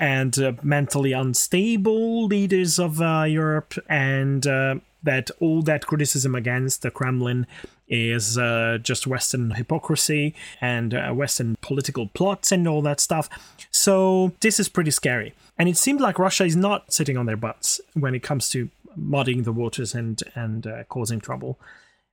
[0.00, 6.82] And uh, mentally unstable leaders of uh, Europe, and uh, that all that criticism against
[6.82, 7.46] the Kremlin
[7.88, 13.28] is uh, just Western hypocrisy and uh, Western political plots and all that stuff.
[13.70, 15.34] So this is pretty scary.
[15.58, 18.70] And it seemed like Russia is not sitting on their butts when it comes to
[18.96, 21.58] muddying the waters and and uh, causing trouble.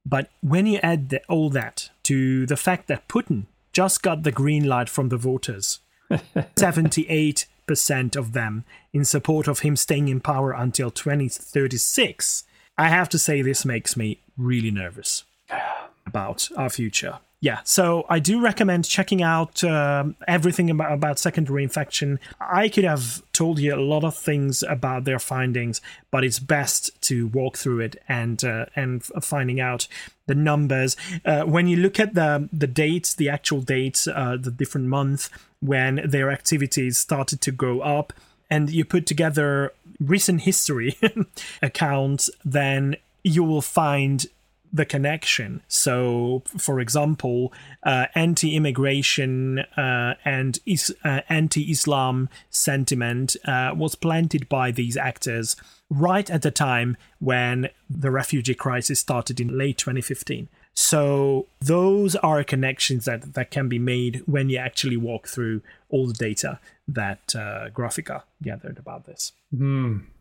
[0.06, 4.32] But when you add the, all that to the fact that Putin just got the
[4.32, 8.64] green light from the voters, 78% of them
[8.94, 12.46] in support of him staying in power until 2036,
[12.78, 15.26] I have to say this makes me really nervous
[16.08, 17.20] about our future.
[17.40, 22.20] Yeah, so I do recommend checking out um everything about, about secondary infection.
[22.40, 25.80] I could have told you a lot of things about their findings,
[26.10, 29.88] but it's best to walk through it and uh, and finding out
[30.26, 30.98] the numbers.
[31.24, 35.30] Uh, when you look at the the dates, the actual dates, uh, the different month
[35.60, 38.14] when their activities started to go up,
[38.50, 40.98] and you put together recent history
[41.62, 44.26] accounts, then you will find
[44.72, 45.62] the connection.
[45.68, 47.54] So, for example,
[47.84, 55.56] uh, anti-immigration uh, and is- uh, anti-Islam sentiment uh, was planted by these actors
[55.90, 60.50] right at the time when the refugee crisis started in late 2015.
[60.74, 66.06] So those are connections that, that can be made when you actually walk through all
[66.06, 69.32] the data that uh, Graphika gathered about this.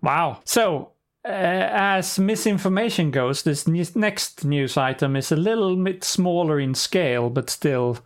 [0.01, 0.41] Wow.
[0.45, 0.93] So,
[1.27, 7.31] as misinformation goes, this ne- next news item is a little bit smaller in scale,
[7.31, 7.99] but still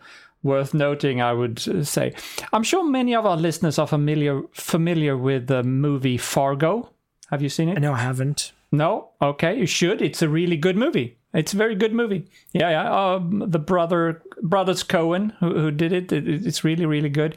[0.43, 1.21] worth noting.
[1.21, 2.15] I would uh, say.
[2.53, 6.91] I'm sure many of our listeners are familiar familiar with the movie Fargo.
[7.31, 7.81] Have you seen it?
[7.81, 8.53] No, I haven't.
[8.73, 9.11] No?
[9.21, 10.01] Okay, you should.
[10.03, 11.17] It's a really good movie.
[11.33, 12.27] It's a very good movie.
[12.53, 13.15] Yeah, yeah.
[13.15, 16.27] Um, the brother brothers Coen who, who did it, it.
[16.27, 17.37] It's really, really good.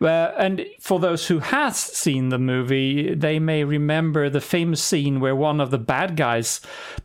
[0.00, 5.18] Uh, and for those who has seen the movie, they may remember the famous scene
[5.18, 6.60] where one of the bad guys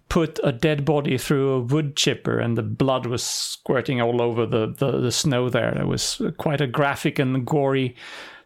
[0.09, 4.45] put a dead body through a wood chipper and the blood was squirting all over
[4.45, 5.75] the, the, the snow there.
[5.75, 7.95] It was quite a graphic and gory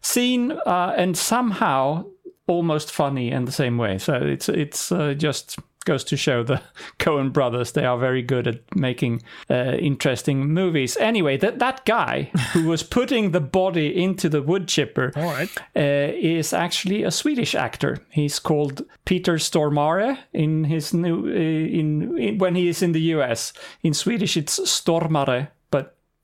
[0.00, 2.06] scene, uh, and somehow
[2.46, 3.98] almost funny in the same way.
[3.98, 6.62] So it's it's uh, just goes to show the
[6.98, 10.96] Coen brothers they are very good at making uh, interesting movies.
[10.98, 15.50] Anyway, that that guy who was putting the body into the wood chipper right.
[15.76, 17.98] uh, is actually a Swedish actor.
[18.10, 23.12] He's called Peter Stormare in his new uh, in, in when he is in the
[23.16, 23.52] US.
[23.82, 25.48] In Swedish, it's Stormare,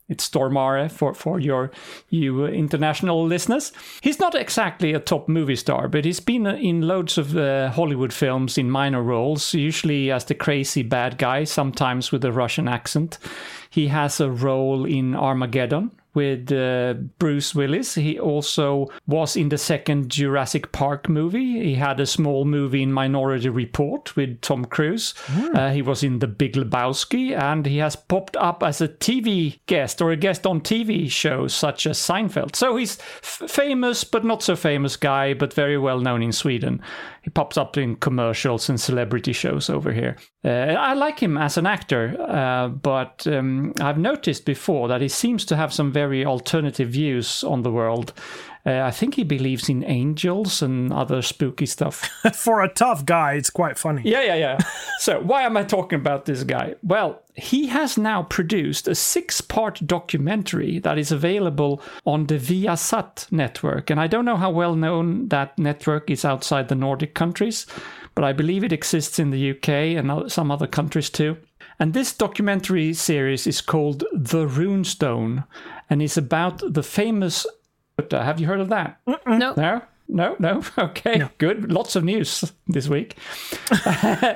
[0.09, 1.71] it's Stormare for, for your
[2.09, 3.71] you uh, international listeners.
[4.01, 7.69] He's not exactly a top movie star, but he's been uh, in loads of uh,
[7.69, 12.67] Hollywood films in minor roles, usually as the crazy bad guy, sometimes with a Russian
[12.67, 13.19] accent.
[13.69, 17.95] He has a role in Armageddon with uh, Bruce Willis.
[17.95, 21.63] He also was in the second Jurassic Park movie.
[21.63, 25.13] He had a small movie in Minority Report with Tom Cruise.
[25.53, 29.59] Uh, he was in The Big Lebowski, and he has popped up as a TV
[29.67, 32.55] guest or a guest on TV shows such as Seinfeld.
[32.55, 36.81] So he's f- famous, but not so famous guy, but very well known in Sweden.
[37.29, 40.15] He pops up in commercials and celebrity shows over here.
[40.43, 45.09] Uh, I like him as an actor, uh, but um, I've noticed before that he
[45.09, 48.13] seems to have some very alternative views on the world.
[48.65, 52.09] Uh, I think he believes in angels and other spooky stuff.
[52.35, 54.01] For a tough guy, it's quite funny.
[54.03, 54.57] Yeah, yeah, yeah.
[54.99, 56.75] so, why am I talking about this guy?
[56.83, 63.31] Well, he has now produced a six part documentary that is available on the Viasat
[63.31, 63.89] network.
[63.89, 67.65] And I don't know how well known that network is outside the Nordic countries,
[68.13, 71.37] but I believe it exists in the UK and some other countries too.
[71.79, 75.45] And this documentary series is called The Runestone
[75.89, 77.47] and is about the famous.
[77.99, 79.01] But uh, have you heard of that?
[79.05, 79.53] No.
[79.57, 79.81] No?
[80.07, 80.63] No, no.
[80.77, 81.69] Okay, good.
[81.69, 83.17] Lots of news this week.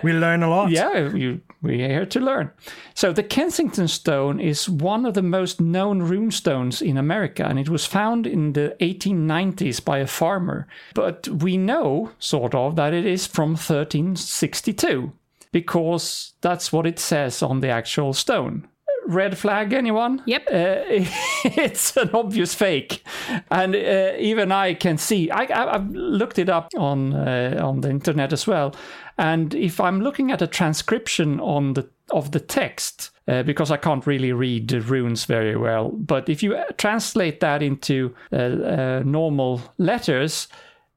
[0.04, 0.70] We learn a lot.
[0.70, 2.52] Yeah, you, we're here to learn.
[2.94, 7.58] So, the Kensington Stone is one of the most known rune stones in America, and
[7.58, 10.68] it was found in the 1890s by a farmer.
[10.94, 15.14] But we know, sort of, that it is from 1362
[15.54, 18.68] because that's what it says on the actual stone.
[19.06, 20.22] Red flag, anyone?
[20.26, 20.48] Yep.
[20.48, 20.54] Uh,
[21.46, 23.04] it's an obvious fake,
[23.52, 25.30] and uh, even I can see.
[25.30, 28.76] I, I, I've looked it up on uh, on the internet as well,
[29.18, 33.78] and if I'm looking at a transcription on the of the text, uh, because I
[33.78, 39.04] can't really read the runes very well, but if you translate that into uh, uh,
[39.06, 40.48] normal letters.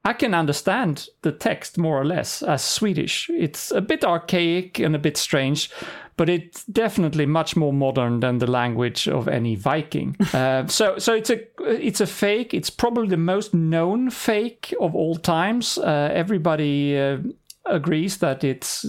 [0.06, 3.28] I can understand the text more or less as Swedish.
[3.28, 5.68] It's a bit archaic and a bit strange,
[6.16, 10.16] but it's definitely much more modern than the language of any Viking.
[10.32, 12.54] uh, so, so it's a it's a fake.
[12.54, 15.76] It's probably the most known fake of all times.
[15.76, 16.96] Uh, everybody.
[16.96, 17.18] Uh,
[17.68, 18.84] agrees that it's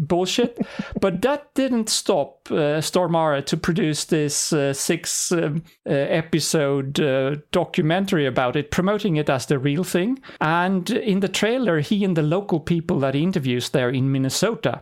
[0.00, 0.58] bullshit
[1.00, 8.26] but that didn't stop uh, to produce this uh, six um, uh, episode uh, documentary
[8.26, 10.18] about it promoting it as the real thing.
[10.40, 14.80] And in the trailer he and the local people that he interviews there in Minnesota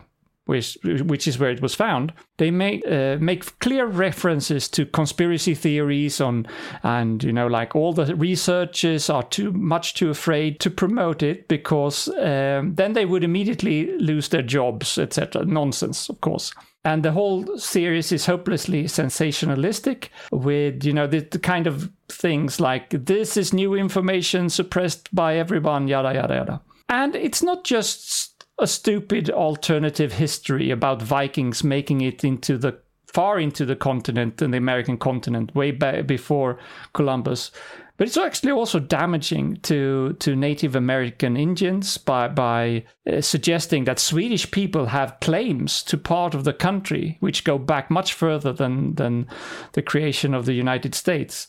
[0.49, 2.11] which which is where it was found.
[2.37, 6.47] They make uh, make clear references to conspiracy theories on,
[6.83, 11.47] and you know, like all the researchers are too much too afraid to promote it
[11.47, 15.45] because um, then they would immediately lose their jobs, etc.
[15.45, 16.51] Nonsense, of course.
[16.85, 22.59] And the whole series is hopelessly sensationalistic with, you know, the, the kind of things
[22.59, 26.61] like this is new information suppressed by everyone, yada, yada, yada.
[26.87, 28.28] And it's not just
[28.59, 34.53] a stupid alternative history about Vikings making it into the far into the continent and
[34.53, 36.59] the American continent way back before
[36.93, 37.51] Columbus.
[37.97, 43.99] But it's actually also damaging to, to Native American Indians by, by uh, suggesting that
[43.99, 48.95] Swedish people have claims to part of the country which go back much further than,
[48.95, 49.27] than
[49.73, 51.47] the creation of the United States.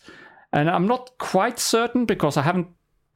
[0.53, 2.69] And I'm not quite certain because I haven't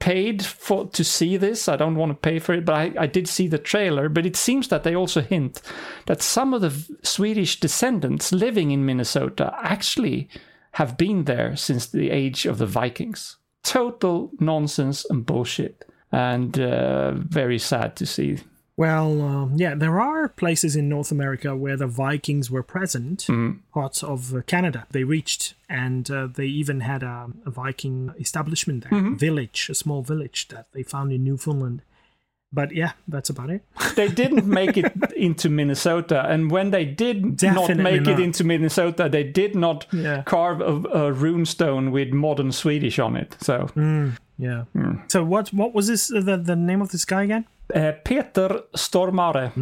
[0.05, 1.67] paid for to see this.
[1.67, 4.11] I don't want to pay for it, but I, I did see the trailer.
[4.11, 5.63] But it seems that they also hint
[6.05, 10.29] that some of the Swedish descendants living in Minnesota actually
[10.73, 13.39] have been there since the age of the Vikings.
[13.63, 18.41] Total nonsense and bullshit, and uh, very sad to see.
[18.77, 23.27] Well, um, yeah, there are places in North America where the Vikings were present,
[23.72, 24.87] parts of uh, Canada.
[24.91, 30.03] They reached, and uh, they even had a, a Viking establishment there, village, a small
[30.03, 31.83] village that they found in Newfoundland.
[32.53, 33.62] But yeah, that's about it.
[33.95, 38.18] They didn't make it into Minnesota, and when they did not make not.
[38.18, 40.22] it into Minnesota, they did not Yeah.
[40.25, 43.37] carve a, a rune stone with modern Swedish on it.
[43.41, 43.68] So.
[44.39, 44.64] Yeah.
[45.09, 47.45] So what what was this uh, the the name of this guy again?
[47.74, 49.53] Uh, Peter Stormare.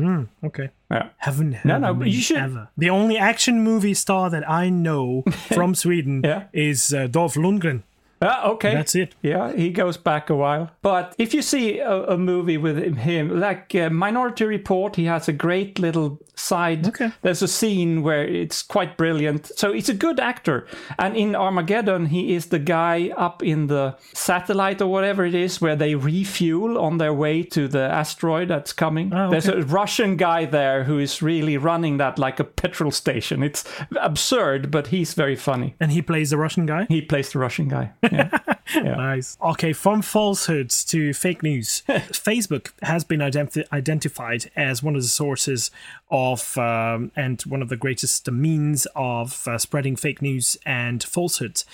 [0.45, 0.71] Okay.
[0.91, 1.09] Yeah.
[1.19, 2.69] Haven't No, no, you should- ever.
[2.77, 5.23] The only action movie star that I know
[5.55, 6.43] from Sweden Yeah.
[6.53, 7.83] is uh, Dolph Lundgren.
[8.23, 8.75] Ah, okay.
[8.75, 9.15] That's it.
[9.23, 10.71] Yeah, he goes back a while.
[10.81, 15.29] But if you see a, a movie with him, like uh, Minority Report, he has
[15.29, 16.87] a great little side.
[16.87, 17.13] Okay.
[17.23, 19.47] There's a scene where it's quite brilliant.
[19.59, 20.67] So he's a good actor.
[20.99, 25.61] And in Armageddon, he is the guy up in the satellite or whatever it is
[25.61, 29.13] where they refuel on their way to the asteroid that's coming.
[29.13, 33.43] Oh, There's a Russian guy there who is really running that like a petrol station.
[33.43, 33.65] It's
[34.01, 35.75] absurd, but he's very funny.
[35.81, 36.87] And he plays the Russian guy.
[36.89, 37.93] He plays the Russian guy.
[38.75, 38.95] Yeah.
[38.95, 39.37] Nice.
[39.43, 41.83] Okay, from falsehoods to fake news.
[41.89, 45.71] Facebook has been identi- identified as one of the sources
[46.11, 51.67] of um, and one of the greatest means of uh, spreading fake news and falsehoods.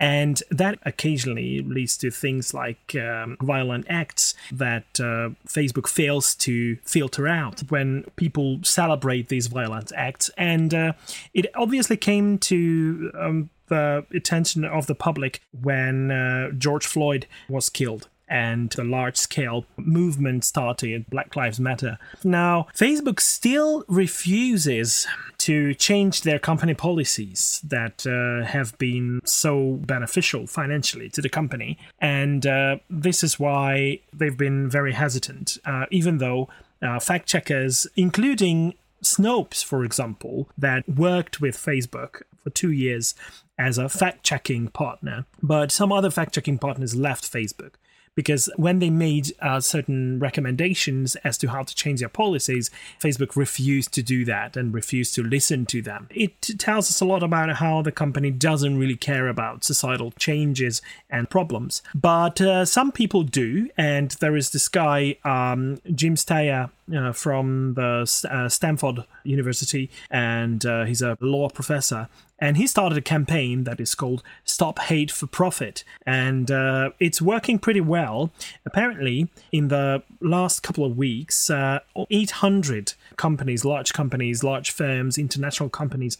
[0.00, 6.76] And that occasionally leads to things like um, violent acts that uh, Facebook fails to
[6.82, 10.30] filter out when people celebrate these violent acts.
[10.36, 10.92] And uh,
[11.32, 17.68] it obviously came to um, the attention of the public when uh, George Floyd was
[17.68, 21.98] killed and the large scale movement started, Black Lives Matter.
[22.22, 25.06] Now, Facebook still refuses
[25.38, 31.78] to change their company policies that uh, have been so beneficial financially to the company.
[32.00, 36.48] And uh, this is why they've been very hesitant, uh, even though
[36.80, 38.74] uh, fact checkers, including
[39.04, 43.14] Snopes, for example, that worked with Facebook for two years
[43.58, 47.74] as a fact checking partner, but some other fact checking partners left Facebook
[48.14, 53.36] because when they made uh, certain recommendations as to how to change their policies, Facebook
[53.36, 56.08] refused to do that and refused to listen to them.
[56.10, 60.82] It tells us a lot about how the company doesn't really care about societal changes
[61.10, 61.82] and problems.
[61.94, 67.74] But uh, some people do, and there is this guy, um, Jim Steyer, uh, from
[67.74, 72.08] the uh, Stanford University, and uh, he's a law professor.
[72.38, 75.84] And he started a campaign that is called Stop Hate for Profit.
[76.04, 78.30] And uh, it's working pretty well.
[78.66, 81.80] Apparently, in the last couple of weeks, uh,
[82.10, 86.18] 800 companies, large companies, large firms, international companies,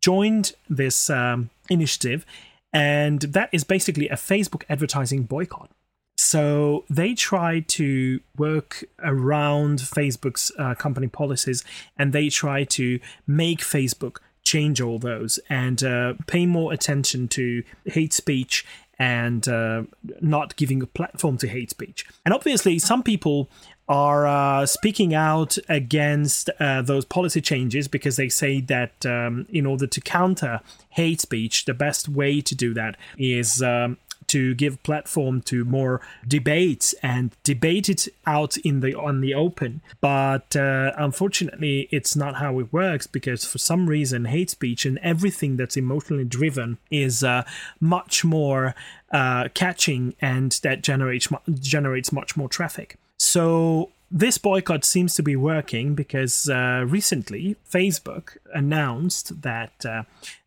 [0.00, 2.24] joined this um, initiative.
[2.72, 5.70] And that is basically a Facebook advertising boycott.
[6.16, 11.62] So they try to work around Facebook's uh, company policies
[11.96, 17.64] and they try to make Facebook change all those and uh, pay more attention to
[17.84, 18.64] hate speech
[18.98, 19.82] and uh,
[20.20, 22.06] not giving a platform to hate speech.
[22.24, 23.50] And obviously, some people
[23.88, 29.66] are uh, speaking out against uh, those policy changes because they say that um, in
[29.66, 33.98] order to counter hate speech, the best way to do that is um,
[34.28, 39.80] to give platform to more debates and debate it out in the on the open.
[40.00, 44.98] But uh, unfortunately, it's not how it works because for some reason, hate speech and
[45.02, 47.44] everything that's emotionally driven is uh,
[47.80, 48.74] much more
[49.12, 52.96] uh, catching and that generates generates much more traffic.
[53.18, 60.04] So this boycott seems to be working because uh, recently Facebook announced that uh,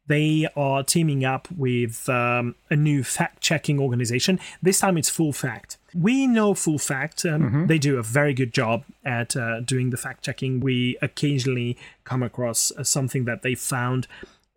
[0.09, 4.39] they are teaming up with um, a new fact checking organization.
[4.61, 5.77] This time it's Full Fact.
[5.93, 7.25] We know Full Fact.
[7.25, 10.59] Um, They do a very good job at uh, doing the fact checking.
[10.59, 14.07] We occasionally come across uh, something that they found.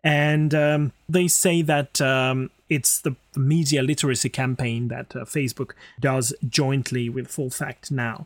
[0.03, 6.33] And um, they say that um, it's the media literacy campaign that uh, Facebook does
[6.49, 8.25] jointly with Full Fact now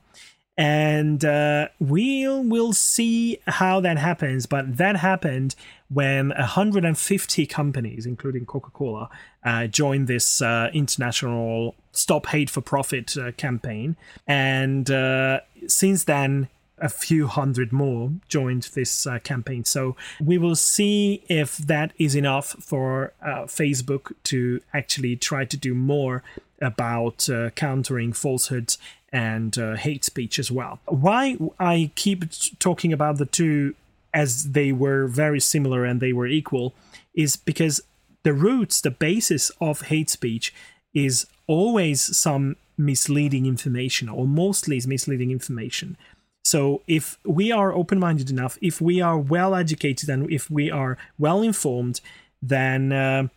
[0.58, 4.45] and uh, we'll we'll see how that happens.
[4.47, 5.55] But that happened
[5.89, 9.10] when 150 companies, including Coca-Cola,
[9.43, 13.95] uh, joined this uh, international "Stop Hate for Profit" uh, campaign,
[14.26, 16.49] and uh, since then.
[16.80, 19.66] A few hundred more joined this uh, campaign.
[19.66, 23.14] So we will see if that is enough for
[23.47, 26.22] Facebook to actually try to do more
[26.62, 28.78] about uh, countering falsehoods
[29.12, 30.80] and uh, hate speech as well.
[30.86, 32.26] Why I keep
[32.60, 33.76] talking about the two
[34.14, 36.74] as they were very similar and they were equal
[37.14, 37.82] is because
[38.24, 40.53] the roots, the basis of hate speech
[40.93, 45.97] is always some misleading information or mostly is misleading information.
[46.43, 50.97] So if we are open-minded enough, if we are well educated and if we are
[51.18, 51.99] well informed,
[52.41, 53.28] then uh,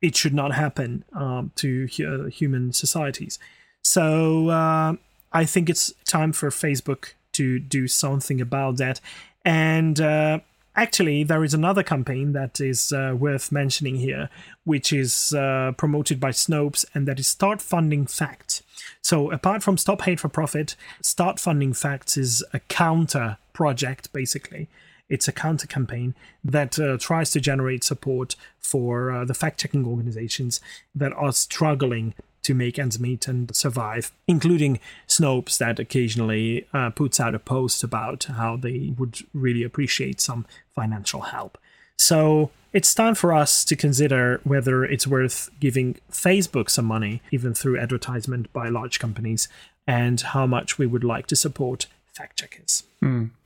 [0.00, 3.38] it should not happen um, to hu- human societies.
[3.82, 4.94] So uh,
[5.32, 9.00] I think it's time for Facebook to do something about that.
[9.44, 10.40] And uh,
[10.76, 14.28] actually, there is another campaign that is uh, worth mentioning here,
[14.64, 18.62] which is uh, promoted by Snopes, and that is Start Funding Facts.
[19.02, 24.68] So, apart from Stop Hate for Profit, Start Funding Facts is a counter project, basically.
[25.08, 26.14] It's a counter campaign
[26.44, 30.60] that uh, tries to generate support for uh, the fact checking organizations
[30.94, 37.20] that are struggling to make ends meet and survive, including Snopes, that occasionally uh, puts
[37.20, 41.58] out a post about how they would really appreciate some financial help.
[41.96, 47.52] So it's time for us to consider whether it's worth giving Facebook some money, even
[47.52, 49.48] through advertisement by large companies,
[49.86, 52.84] and how much we would like to support fact checkers.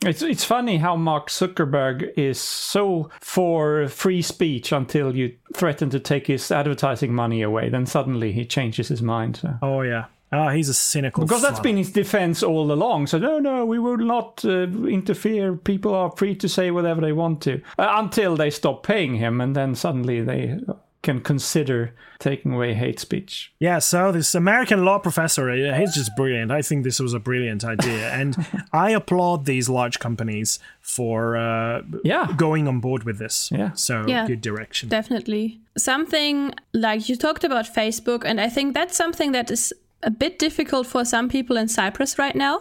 [0.05, 6.01] It's it's funny how Mark Zuckerberg is so for free speech until you threaten to
[6.01, 7.69] take his advertising money away.
[7.69, 9.37] Then suddenly he changes his mind.
[9.37, 9.55] So.
[9.63, 10.07] Oh, yeah.
[10.33, 11.25] Ah, he's a cynical.
[11.25, 13.07] Because that's been his defense all along.
[13.07, 15.55] So no, no, we will not uh, interfere.
[15.55, 19.41] People are free to say whatever they want to uh, until they stop paying him,
[19.41, 20.59] and then suddenly they
[21.05, 23.53] can consider taking away hate speech.
[23.61, 26.51] Yeah, so this American law professor, uh, he's just brilliant.
[26.51, 28.11] I think this was a brilliant idea.
[28.21, 28.37] And
[28.73, 32.27] I applaud these large companies for uh, Yeah.
[32.37, 33.51] going on board with this.
[33.53, 33.71] Yeah.
[33.75, 34.27] So Yeah.
[34.27, 34.89] good direction.
[34.89, 35.61] Definitely.
[35.77, 39.73] Something like you talked about Facebook, and I think that's something that is
[40.07, 42.57] a bit difficult for some people in Cyprus right now,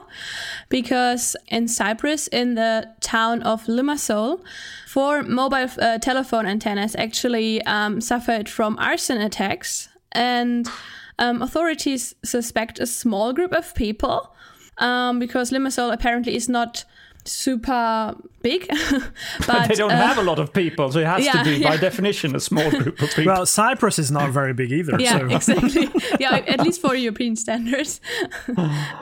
[0.70, 4.40] because in Cyprus, in the town of Limassol,
[4.94, 10.70] four mobile uh, telephone antennas actually um, suffered from arson attacks, and
[11.18, 14.36] um, authorities suspect a small group of people
[14.78, 16.86] um, because Limassol apparently is not
[17.26, 18.68] super big,
[19.48, 21.64] but they don't uh, have a lot of people, so it has yeah, to be
[21.64, 23.34] by definition a small group of people.
[23.34, 25.00] Well, Cyprus is not very big either.
[25.00, 25.56] yeah, so.
[25.56, 25.90] exactly.
[26.20, 28.02] yeah, at least for European standards.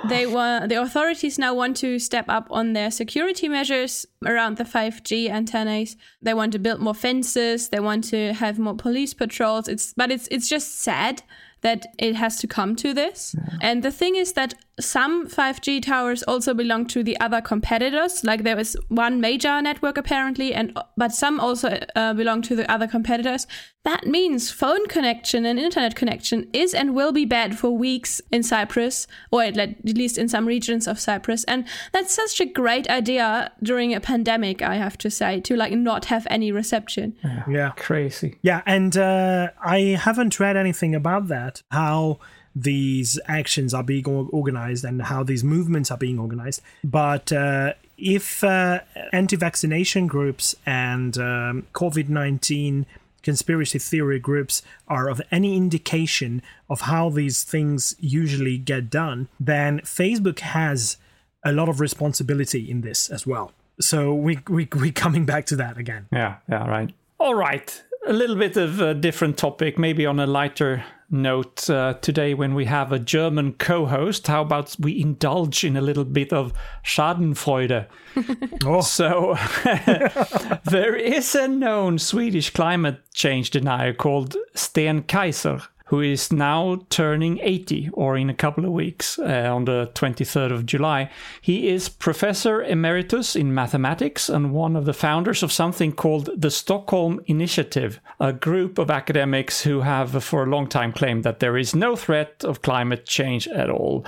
[0.09, 4.63] they were the authorities now want to step up on their security measures around the
[4.63, 5.95] 5G antennas.
[6.21, 7.69] They want to build more fences.
[7.69, 9.67] They want to have more police patrols.
[9.67, 11.23] It's but it's it's just sad
[11.61, 13.35] that it has to come to this.
[13.61, 18.23] And the thing is that some 5G towers also belong to the other competitors.
[18.23, 22.69] Like there is one major network apparently, and but some also uh, belong to the
[22.71, 23.47] other competitors.
[23.83, 28.43] That means phone connection and internet connection is and will be bad for weeks in
[28.43, 31.43] Cyprus, or at, least in some regions of Cyprus.
[31.45, 35.73] And that's such a great idea during a pandemic, I have to say, to like
[35.73, 37.15] not have any reception.
[37.49, 37.71] yeah.
[37.75, 38.37] Crazy.
[38.41, 42.19] Yeah, and uh, I haven't read anything about that, how
[42.55, 46.61] these actions are being organized and how these movements are being organized.
[46.83, 48.79] But uh, if uh,
[49.13, 52.85] anti vaccination groups and um, COVID 19
[53.23, 59.79] conspiracy theory groups are of any indication of how these things usually get done, then
[59.81, 60.97] Facebook has
[61.45, 63.51] a lot of responsibility in this as well.
[63.79, 66.07] So we we we coming back to that again.
[66.11, 66.91] Yeah, yeah, right.
[67.19, 67.83] All right.
[68.07, 72.55] A little bit of a different topic, maybe on a lighter note uh, today when
[72.55, 74.25] we have a German co host.
[74.25, 77.87] How about we indulge in a little bit of Schadenfreude?
[78.65, 78.81] Oh.
[78.81, 79.37] So,
[80.65, 87.37] there is a known Swedish climate change denier called Sten Kaijser who is now turning
[87.41, 91.11] 80 or in a couple of weeks uh, on the 23rd of July.
[91.41, 96.49] He is professor emeritus in mathematics and one of the founders of something called the
[96.49, 101.57] Stockholm Initiative, a group of academics who have for a long time claimed that there
[101.57, 104.05] is no threat of climate change at all.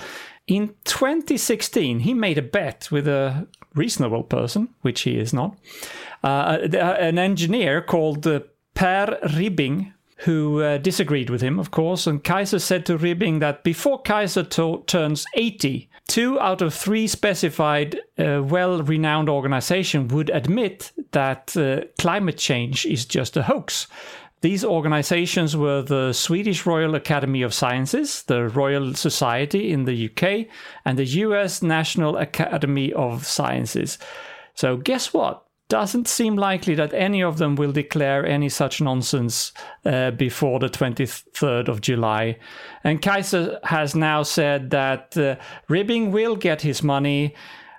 [0.47, 5.57] In 2016, he made a bet with a reasonable person, which he is not,
[6.23, 8.39] uh, an engineer called uh,
[8.73, 9.92] Per Ribbing,
[10.23, 12.07] who uh, disagreed with him, of course.
[12.07, 17.07] And Kaijser said to Ribbing that before Kaijser to- turns 80, two out of three
[17.07, 23.87] specified uh, well renowned organizations would admit that uh, climate change is just a hoax.
[24.41, 30.47] These organizations were the Swedish Royal Academy of Sciences, the Royal Society in the UK,
[30.83, 33.97] and the US National Academy of Sciences.
[34.53, 35.42] So, guess what?
[35.69, 39.53] Doesn't seem likely that any of them will declare any such nonsense
[39.85, 42.37] uh, before the 23rd of July.
[42.83, 45.37] And Kaijser has now said that uh,
[45.69, 47.33] Ribbing will get his money.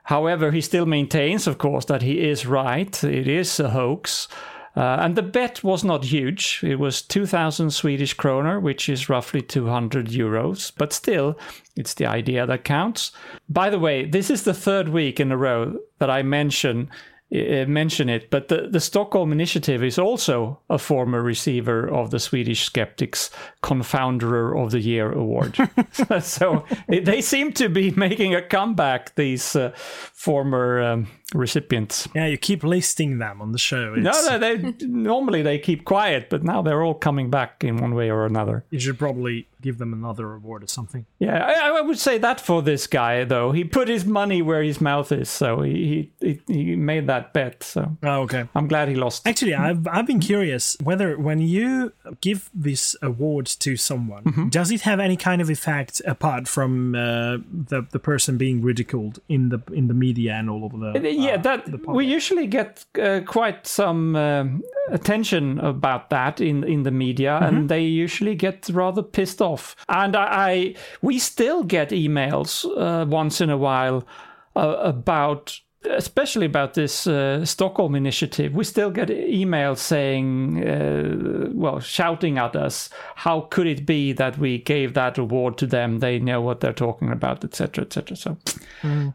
[0.04, 3.04] However, he still maintains, of course, that he is right.
[3.04, 4.28] It is a hoax.
[4.76, 6.60] Uh, and the bet was not huge.
[6.64, 10.72] It was 2,000 Swedish kroner, which is roughly 200 euros.
[10.76, 11.38] But still,
[11.76, 13.12] it's the idea that counts.
[13.48, 16.90] By the way, this is the third week in a row that I mention
[17.30, 22.64] mention it, but the, the Stockholm Initiative is also a former receiver of the Swedish
[22.64, 23.30] Skeptics
[23.62, 25.56] Confounder of the Year award.
[26.20, 32.08] so they seem to be making a comeback, these uh, former um, recipients.
[32.14, 33.94] Yeah, you keep listing them on the show.
[33.94, 37.94] No, no, they normally they keep quiet, but now they're all coming back in one
[37.94, 38.64] way or another.
[38.70, 41.04] You should probably give them another award or something.
[41.18, 44.62] Yeah, I, I would say that for this guy though, he put his money where
[44.62, 47.62] his mouth is, so he he, he made that bet.
[47.64, 48.44] So Oh, okay.
[48.54, 49.26] I'm glad he lost.
[49.26, 54.48] Actually, I've I've been curious whether when you give this award to someone, Mm-hmm.
[54.58, 57.38] does it have any kind of effect apart from uh,
[57.70, 60.90] the the person being ridiculed in the in the media and all over the
[61.26, 62.70] yeah, uh, that the we usually get
[63.06, 64.62] uh, quite some um,
[64.98, 67.56] attention about that in in the media, Mm-hmm.
[67.56, 69.53] and they usually get rather pissed off.
[69.88, 74.06] And I, I we still get emails uh, once in a while
[74.56, 75.60] uh, about.
[75.86, 82.56] Especially about this uh, Stockholm initiative, we still get emails saying, uh, well, shouting at
[82.56, 85.98] us, how could it be that we gave that award to them?
[85.98, 88.16] They know what they're talking about, etc., etc.
[88.16, 88.38] So,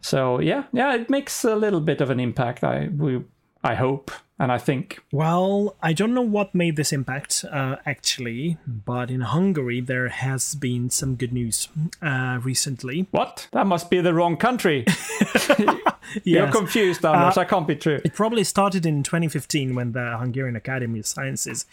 [0.01, 2.63] so yeah, yeah, it makes a little bit of an impact.
[2.63, 3.23] I we
[3.63, 4.99] I hope and I think.
[5.11, 10.55] Well, I don't know what made this impact uh, actually, but in Hungary there has
[10.55, 11.67] been some good news
[12.01, 13.07] uh, recently.
[13.11, 13.47] What?
[13.51, 14.85] That must be the wrong country.
[16.23, 16.55] You're Yes.
[16.55, 17.35] confused, Anders.
[17.35, 17.99] that can't be true.
[18.03, 21.65] It probably started in 2015 when the Hungarian Academy of Sciences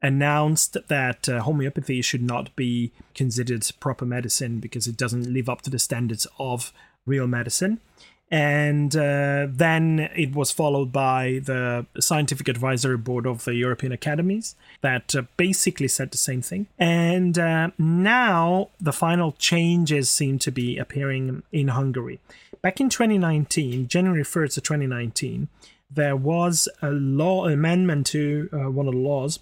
[0.00, 5.62] announced that uh, homeopathy should not be considered proper medicine because it doesn't live up
[5.62, 6.72] to the standards of
[7.06, 7.80] real medicine.
[8.32, 14.56] And uh, then it was followed by the Scientific Advisory Board of the European Academies
[14.80, 16.66] that uh, basically said the same thing.
[16.78, 22.20] And uh, now the final changes seem to be appearing in Hungary.
[22.62, 25.48] Back in 2019, January 1st of 2019,
[25.90, 29.40] there was a law amendment to uh, one of the laws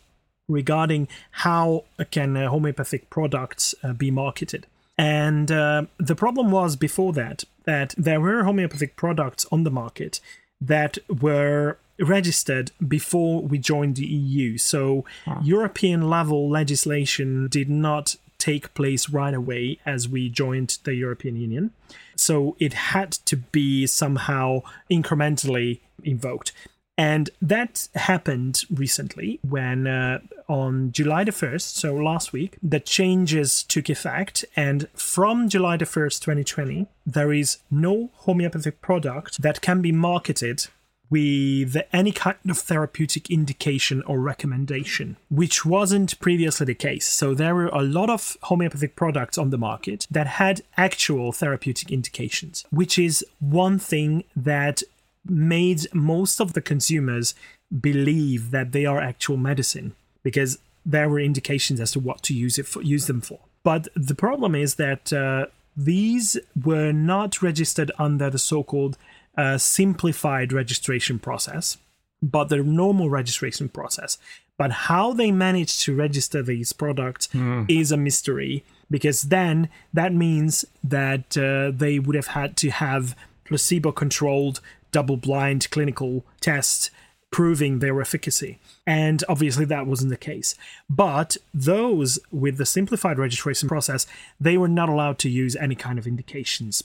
[0.49, 4.67] regarding how can uh, homeopathic products uh, be marketed.
[4.99, 10.21] And uh, the problem was before that that there were homeopathic products on the market
[10.61, 14.59] that were registered before we joined the EU.
[14.59, 15.05] So
[15.43, 21.73] European level legislation did not take place right away as we joined the European Union.
[22.17, 26.53] So it had to be somehow incrementally invoked.
[27.01, 30.19] And that happened recently when uh,
[30.51, 34.45] on July the 1st, so last week, the changes took effect.
[34.55, 40.67] And from July the 1st, 2020, there is no homeopathic product that can be marketed
[41.09, 47.07] with any kind of therapeutic indication or recommendation, which wasn't previously the case.
[47.07, 51.91] So there were a lot of homeopathic products on the market that had actual therapeutic
[51.91, 54.83] indications, which is one thing that
[55.27, 57.35] made most of the consumers
[57.81, 62.59] believe that they are actual medicine because there were indications as to what to use
[62.59, 63.39] it for, use them for.
[63.63, 65.47] But the problem is that uh,
[65.77, 68.97] these were not registered under the so-called
[69.37, 71.77] uh, simplified registration process,
[72.23, 74.19] but the normal registration process.
[74.57, 77.29] But how they managed to register these products
[77.69, 83.17] is a mystery because then that means that uh, they would have had to have
[83.45, 84.61] placebo controlled
[84.93, 86.91] double blind clinical tests
[87.31, 88.59] proving their efficacy.
[88.87, 90.55] And obviously, that wasn't the case.
[90.89, 94.07] But those with the simplified registration process,
[94.41, 96.83] they were not allowed to use any kind of indications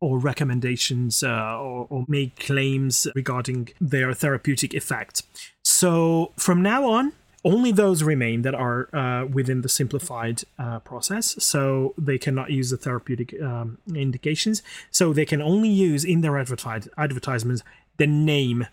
[0.00, 5.22] or recommendations uh, or, or make claims regarding their therapeutic effect.
[5.64, 7.12] So from now on,
[7.46, 11.36] only those remain that are uh, within the simplified uh, process.
[11.42, 14.62] So they cannot use the therapeutic um, indications.
[14.90, 17.62] So they can only use in their advertise- advertisements
[17.98, 18.66] the name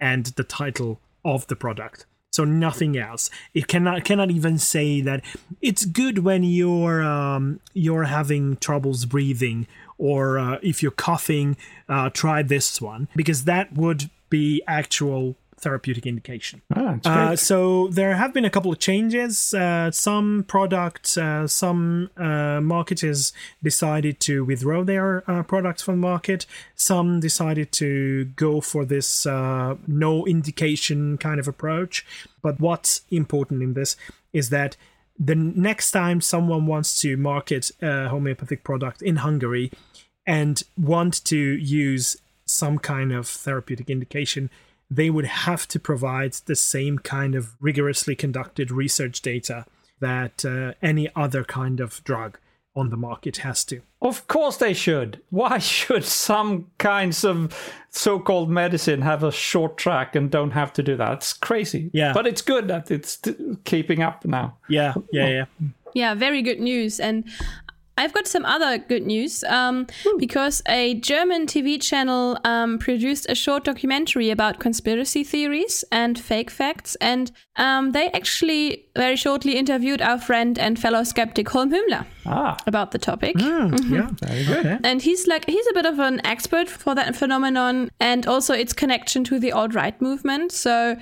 [0.00, 2.06] and the title of the product.
[2.32, 3.30] So nothing else.
[3.54, 5.24] It cannot cannot even say that
[5.62, 9.66] it's good when you're um, you're having troubles breathing
[9.96, 11.56] or uh, if you're coughing,
[11.88, 16.62] uh, try this one because that would be actual therapeutic indication.
[16.74, 19.54] Ah, Uh, so there have been a couple of changes.
[19.54, 23.32] Uh, some products, uh, some uh, marketers
[23.62, 26.46] decided to withdraw their uh, products from the market.
[26.74, 32.04] Some decided to go for this uh, no indication kind of approach.
[32.42, 33.96] But what's important in this
[34.32, 34.76] is that
[35.18, 39.70] the next time someone wants to market a homeopathic product in Hungary
[40.26, 44.50] and want to use some kind of therapeutic indication,
[44.90, 49.66] they would have to provide the same kind of rigorously conducted research data
[50.00, 52.38] that uh, any other kind of drug
[52.74, 53.80] on the market has to.
[54.00, 55.20] Of course they should.
[55.30, 60.82] Why should some kinds of so-called medicine have a short track and don't have to
[60.82, 61.12] do that?
[61.14, 61.90] It's crazy.
[61.92, 62.12] Yeah.
[62.12, 63.34] But it's good that it's t-
[63.64, 64.56] keeping up now.
[64.68, 65.44] Yeah, yeah, yeah.
[65.94, 67.00] Yeah, very good news.
[67.00, 67.24] And
[67.98, 69.88] I've got some other good news um,
[70.18, 76.48] because a German TV channel um, produced a short documentary about conspiracy theories and fake
[76.50, 76.94] facts.
[77.00, 82.56] And um, they actually very shortly interviewed our friend and fellow skeptic Holm Hümmler Ah,
[82.66, 83.36] about the topic.
[83.38, 83.68] Yeah.
[84.22, 84.80] very good.
[84.84, 88.72] And he's like, he's a bit of an expert for that phenomenon and also its
[88.72, 90.52] connection to the alt right movement.
[90.52, 90.96] So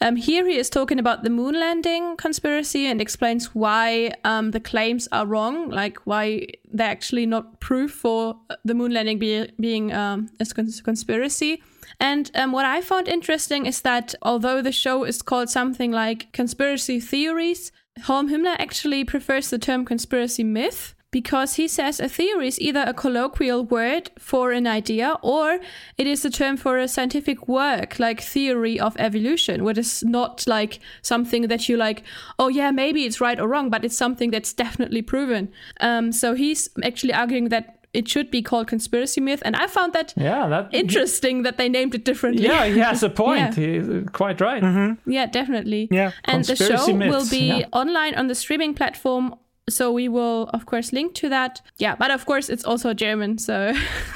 [0.00, 4.60] um, here he is talking about the moon landing conspiracy and explains why um, the
[4.60, 9.92] claims are wrong, like why they're actually not proof for the moon landing be- being
[9.94, 11.62] um, a cons- conspiracy.
[11.98, 16.30] And um, what I found interesting is that although the show is called something like
[16.32, 17.72] conspiracy theories,
[18.04, 22.84] Holm Hümmler actually prefers the term conspiracy myth because he says a theory is either
[22.86, 25.58] a colloquial word for an idea or
[25.96, 30.46] it is a term for a scientific work like theory of evolution which is not
[30.46, 32.02] like something that you like
[32.38, 35.48] oh yeah maybe it's right or wrong but it's something that's definitely proven.
[35.80, 39.92] Um, so he's actually arguing that it should be called conspiracy myth and i found
[39.92, 43.56] that Yeah, that interesting that they named it differently Yeah, he has a point.
[43.58, 43.66] Yeah.
[43.66, 44.62] He's quite right.
[45.06, 47.66] yeah definitely Yeah, and the conspiracy show will be yeah.
[47.82, 49.34] online on the streaming platform
[49.68, 53.36] so we will of course link to that yeah but of course it's also german
[53.38, 53.72] so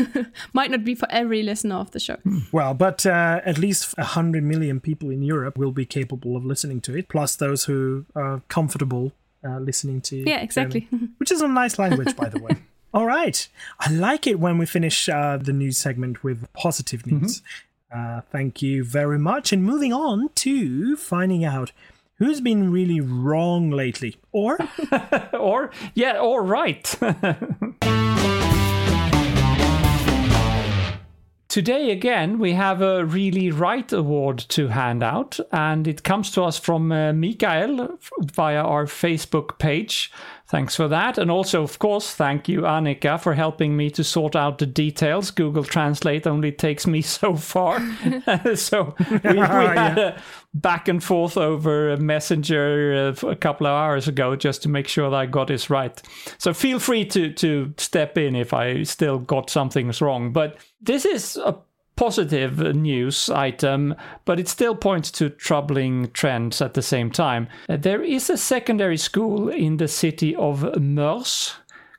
[0.53, 2.17] might not be for every listener of the show
[2.53, 6.81] Well, but uh, at least 100 million people in Europe will be capable of listening
[6.83, 9.13] to it, plus those who are comfortable
[9.45, 12.55] uh, listening to yeah exactly German, which is a nice language, by the way.
[12.93, 13.47] All right.
[13.79, 17.41] I like it when we finish uh, the news segment with positive news.
[17.95, 19.53] Uh, thank you very much.
[19.53, 21.71] And moving on to finding out
[22.17, 24.17] who's been really wrong lately.
[24.33, 24.59] Or,
[25.33, 26.97] Or yeah, or right.
[31.49, 36.45] Today again, we have a really right award to hand out, and it comes to
[36.45, 40.13] us from uh, Mikael via our Facebook page.
[40.51, 41.17] Thanks for that.
[41.17, 45.31] And also, of course, thank you, Annika, for helping me to sort out the details.
[45.31, 47.81] Google Translate only takes me so far.
[48.57, 50.23] so we, we had a
[50.53, 55.09] back and forth over Messenger uh, a couple of hours ago just to make sure
[55.09, 56.03] that I got this right.
[56.39, 60.33] So feel free to, to step in if I still got something wrong.
[60.33, 61.57] But this is a
[62.01, 63.95] positive news item,
[64.25, 67.47] but it still points to troubling trends at the same time.
[67.69, 71.57] Uh, There is a secondary school in the city of Mörs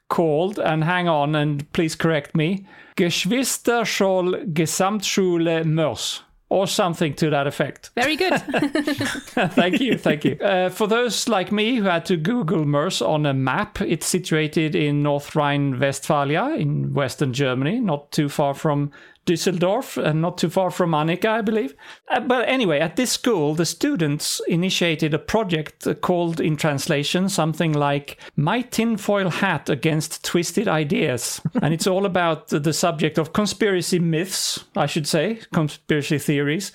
[0.09, 2.65] called, and hang on and please correct me,
[2.97, 6.21] Geschwister Scholl Gesamtschule Mörs.
[6.49, 7.91] Or something to that effect.
[7.95, 8.33] very good
[9.55, 10.35] thank you, thank you.
[10.41, 14.75] Uh, for those like me who had to Google Mörs on a map, it's situated
[14.75, 18.91] in North Rhine-Westphalia in Western Germany, not too far from
[19.25, 21.75] Düsseldorf and not too far from Annika, I believe.
[22.09, 27.29] Uh, but anyway, at this school, the students initiated a project uh, called, in translation,
[27.29, 31.39] something like My Tinfoil Hat Against Twisted Ideas.
[31.61, 36.71] and it's all about the, subject of conspiracy myths, I should say, conspiracy theories,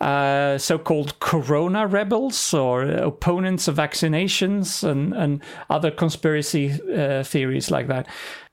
[0.00, 7.70] uh, so called corona rebels or opponents of vaccinations and, and other conspiracy uh, theories
[7.70, 8.06] like that.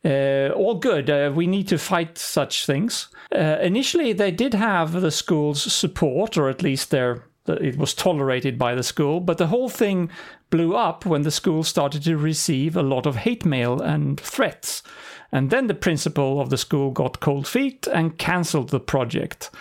[0.06, 1.10] Uh, all good.
[1.10, 3.08] Uh, we need to fight such things.
[3.34, 8.58] Uh, initially, they did have the school's support, or at least their it was tolerated
[8.58, 10.10] by the school, but the whole thing
[10.50, 14.82] blew up when the school started to receive a lot of hate mail and threats.
[15.32, 19.52] And then the principal of the school got cold feet and cancelled the project.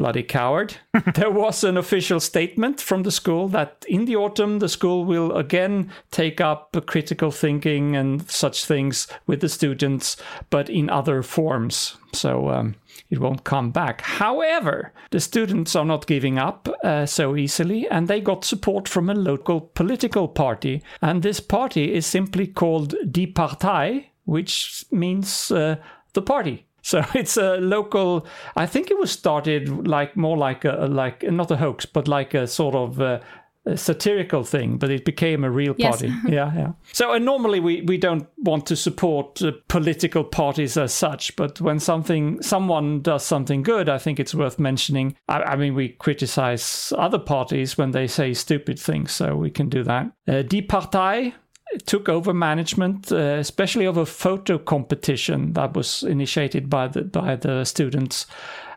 [0.00, 0.76] Bloody coward.
[1.14, 5.36] there was an official statement from the school that in the autumn the school will
[5.36, 10.16] again take up critical thinking and such things with the students,
[10.48, 11.98] but in other forms.
[12.14, 12.76] So um,
[13.10, 14.00] it won't come back.
[14.00, 19.10] However, the students are not giving up uh, so easily, and they got support from
[19.10, 20.82] a local political party.
[21.02, 25.76] And this party is simply called Die Partei, which means uh,
[26.14, 26.64] the party.
[26.82, 28.26] So it's a local.
[28.56, 32.34] I think it was started like more like a like not a hoax, but like
[32.34, 33.20] a sort of uh,
[33.66, 35.90] a satirical thing, but it became a real Yes.
[36.00, 36.12] party.
[36.28, 36.72] yeah, yeah.
[36.92, 41.60] So, and normally we, we don't want to support uh, political parties as such, but
[41.60, 45.14] when something someone does something good, I think it's worth mentioning.
[45.28, 49.68] I, I mean, we criticize other parties when they say stupid things, so we can
[49.68, 50.10] do that.
[50.26, 51.34] Uh, Die Partei
[51.86, 57.36] took over management, uh, especially of a photo competition that was initiated by the by
[57.36, 58.26] the students.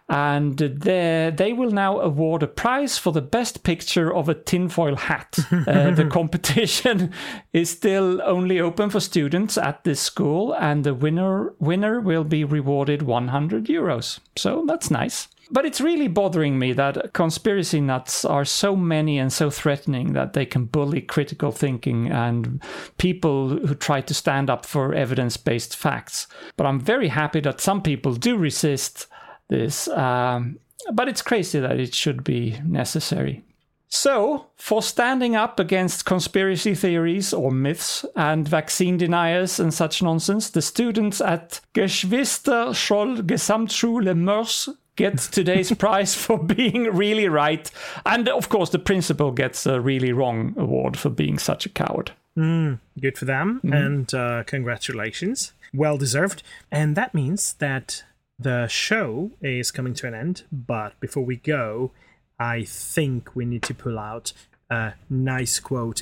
[0.10, 4.96] And they they will now award a prize for the best picture of a tinfoil
[4.96, 5.40] hat.
[5.52, 7.12] uh, the competition
[7.54, 12.44] is still only open for students at this school, and the winner winner will be
[12.44, 14.20] rewarded 100 euros.
[14.36, 15.28] So that's nice.
[15.54, 20.34] But it's really bothering me that conspiracy nuts are so many and so threatening that
[20.34, 22.60] they can bully critical thinking and
[22.98, 26.26] people who try to stand up for evidence based facts.
[26.58, 29.06] But I'm very happy that some people do resist
[29.48, 29.88] this.
[29.90, 30.58] Um,
[30.92, 33.44] but it's crazy that it should be necessary.
[33.90, 40.50] So, for standing up against conspiracy theories or myths and vaccine deniers and such nonsense,
[40.50, 47.70] the students at Geschwister Scholl Gesamtschule Mörs get today's prize for being really right.
[48.06, 52.12] And of course, the principal gets a really wrong award for being such a coward.
[52.36, 53.74] Good for them, Mm-hmm.
[53.74, 55.54] and uh, congratulations.
[55.74, 56.42] Well deserved.
[56.72, 58.04] And that means that
[58.40, 60.44] the show is coming to an end.
[60.52, 61.92] But before we go,
[62.40, 64.34] I think we need to pull out
[64.70, 66.02] a nice quote.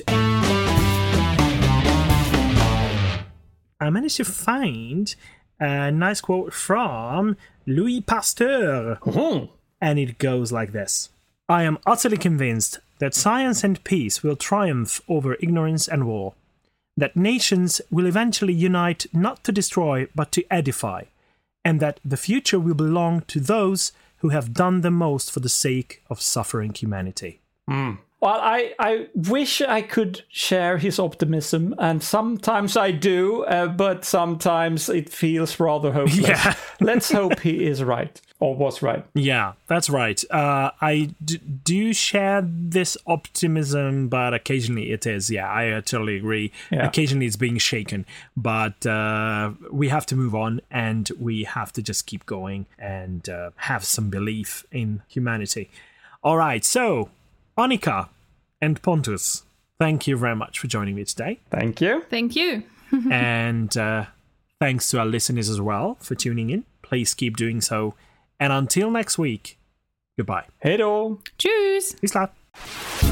[3.80, 5.14] I managed to find
[5.58, 7.36] a nice quote from
[7.66, 8.98] Louis Pasteur.
[9.02, 9.46] Mm-hmm.
[9.80, 11.10] And it goes like this.
[11.48, 16.34] I am utterly convinced that science and peace will triumph over ignorance and war,
[16.96, 21.02] that nations will eventually unite not to destroy but to edify,
[21.64, 25.48] and that the future will belong to those who have done the most for the
[25.48, 27.40] sake of suffering humanity.
[27.68, 27.98] Mm.
[28.22, 34.04] Well, I, I wish I could share his optimism, and sometimes I do, uh, but
[34.04, 36.18] sometimes it feels rather hopeless.
[36.18, 36.54] Yeah.
[36.80, 39.04] Let's hope he is right, or was right.
[39.14, 40.22] Yeah, that's right.
[40.30, 45.28] Uh, I d- do share this optimism, but occasionally it is.
[45.28, 46.52] Yeah, I uh, totally agree.
[46.70, 46.86] Yeah.
[46.86, 48.06] Occasionally it's being shaken,
[48.36, 53.28] but uh, we have to move on and we have to just keep going and
[53.28, 55.70] uh, have some belief in humanity.
[56.22, 57.08] All right, so
[57.56, 58.08] Annika
[58.60, 59.42] and Pontus,
[59.78, 61.40] thank you very much for joining me today.
[61.50, 62.02] Thank you.
[62.08, 62.62] Thank you.
[63.10, 64.06] and uh,
[64.60, 66.64] thanks to our listeners as well for tuning in.
[66.82, 67.94] Please keep doing so.
[68.38, 69.58] And until next week,
[70.16, 70.46] goodbye.
[70.58, 71.18] Hej då!
[71.38, 71.94] Tschüss.
[72.00, 73.11] Peace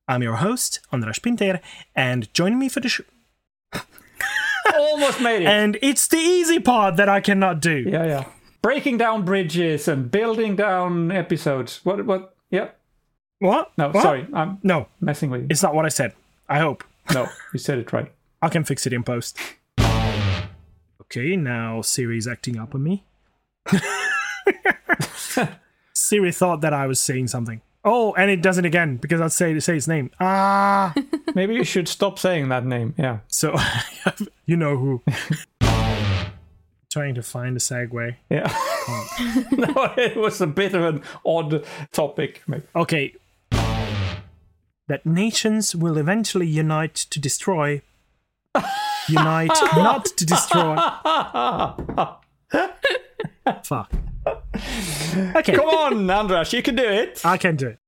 [0.08, 1.60] I'm your host, Andras Pinter,
[1.96, 3.04] and joining me for the show.
[4.74, 5.48] Almost made it.
[5.48, 7.86] And it's the easy part that I cannot do.
[7.88, 8.26] yeah, yeah.
[8.62, 11.80] breaking down bridges and building down episodes.
[11.84, 12.06] What?
[12.06, 12.36] What?
[12.50, 12.70] Yeah.
[13.40, 13.72] What?
[13.78, 14.04] No, What?
[14.04, 15.48] sorry, I'm No, messing with you.
[15.50, 16.14] it's not what I said.
[16.50, 16.84] I hope.
[17.14, 18.12] No, you said it right.
[18.42, 19.38] I can fix it in post.
[21.16, 23.04] Okay, now Siri's acting up on me.
[25.94, 27.62] Siri thought that I was saying something.
[27.86, 30.10] Oh, and it does it again because I say say its name.
[30.20, 30.92] Ah,
[31.36, 32.96] Maybe you should stop saying that name.
[32.98, 33.20] Yeah.
[33.28, 33.56] so
[34.48, 35.04] you know who.
[36.92, 38.16] Trying to find a segue.
[38.32, 38.52] Yeah.
[39.52, 42.42] no, it was a bit of an odd topic.
[42.48, 42.64] Maybe.
[42.76, 43.14] Okay.
[44.88, 47.84] That nations will eventually unite to destroy.
[49.10, 50.76] Unite not to destroy.
[53.64, 53.92] Fuck.
[55.36, 57.22] Okay, Come on, Andras, you can do it.
[57.26, 57.80] I can do it.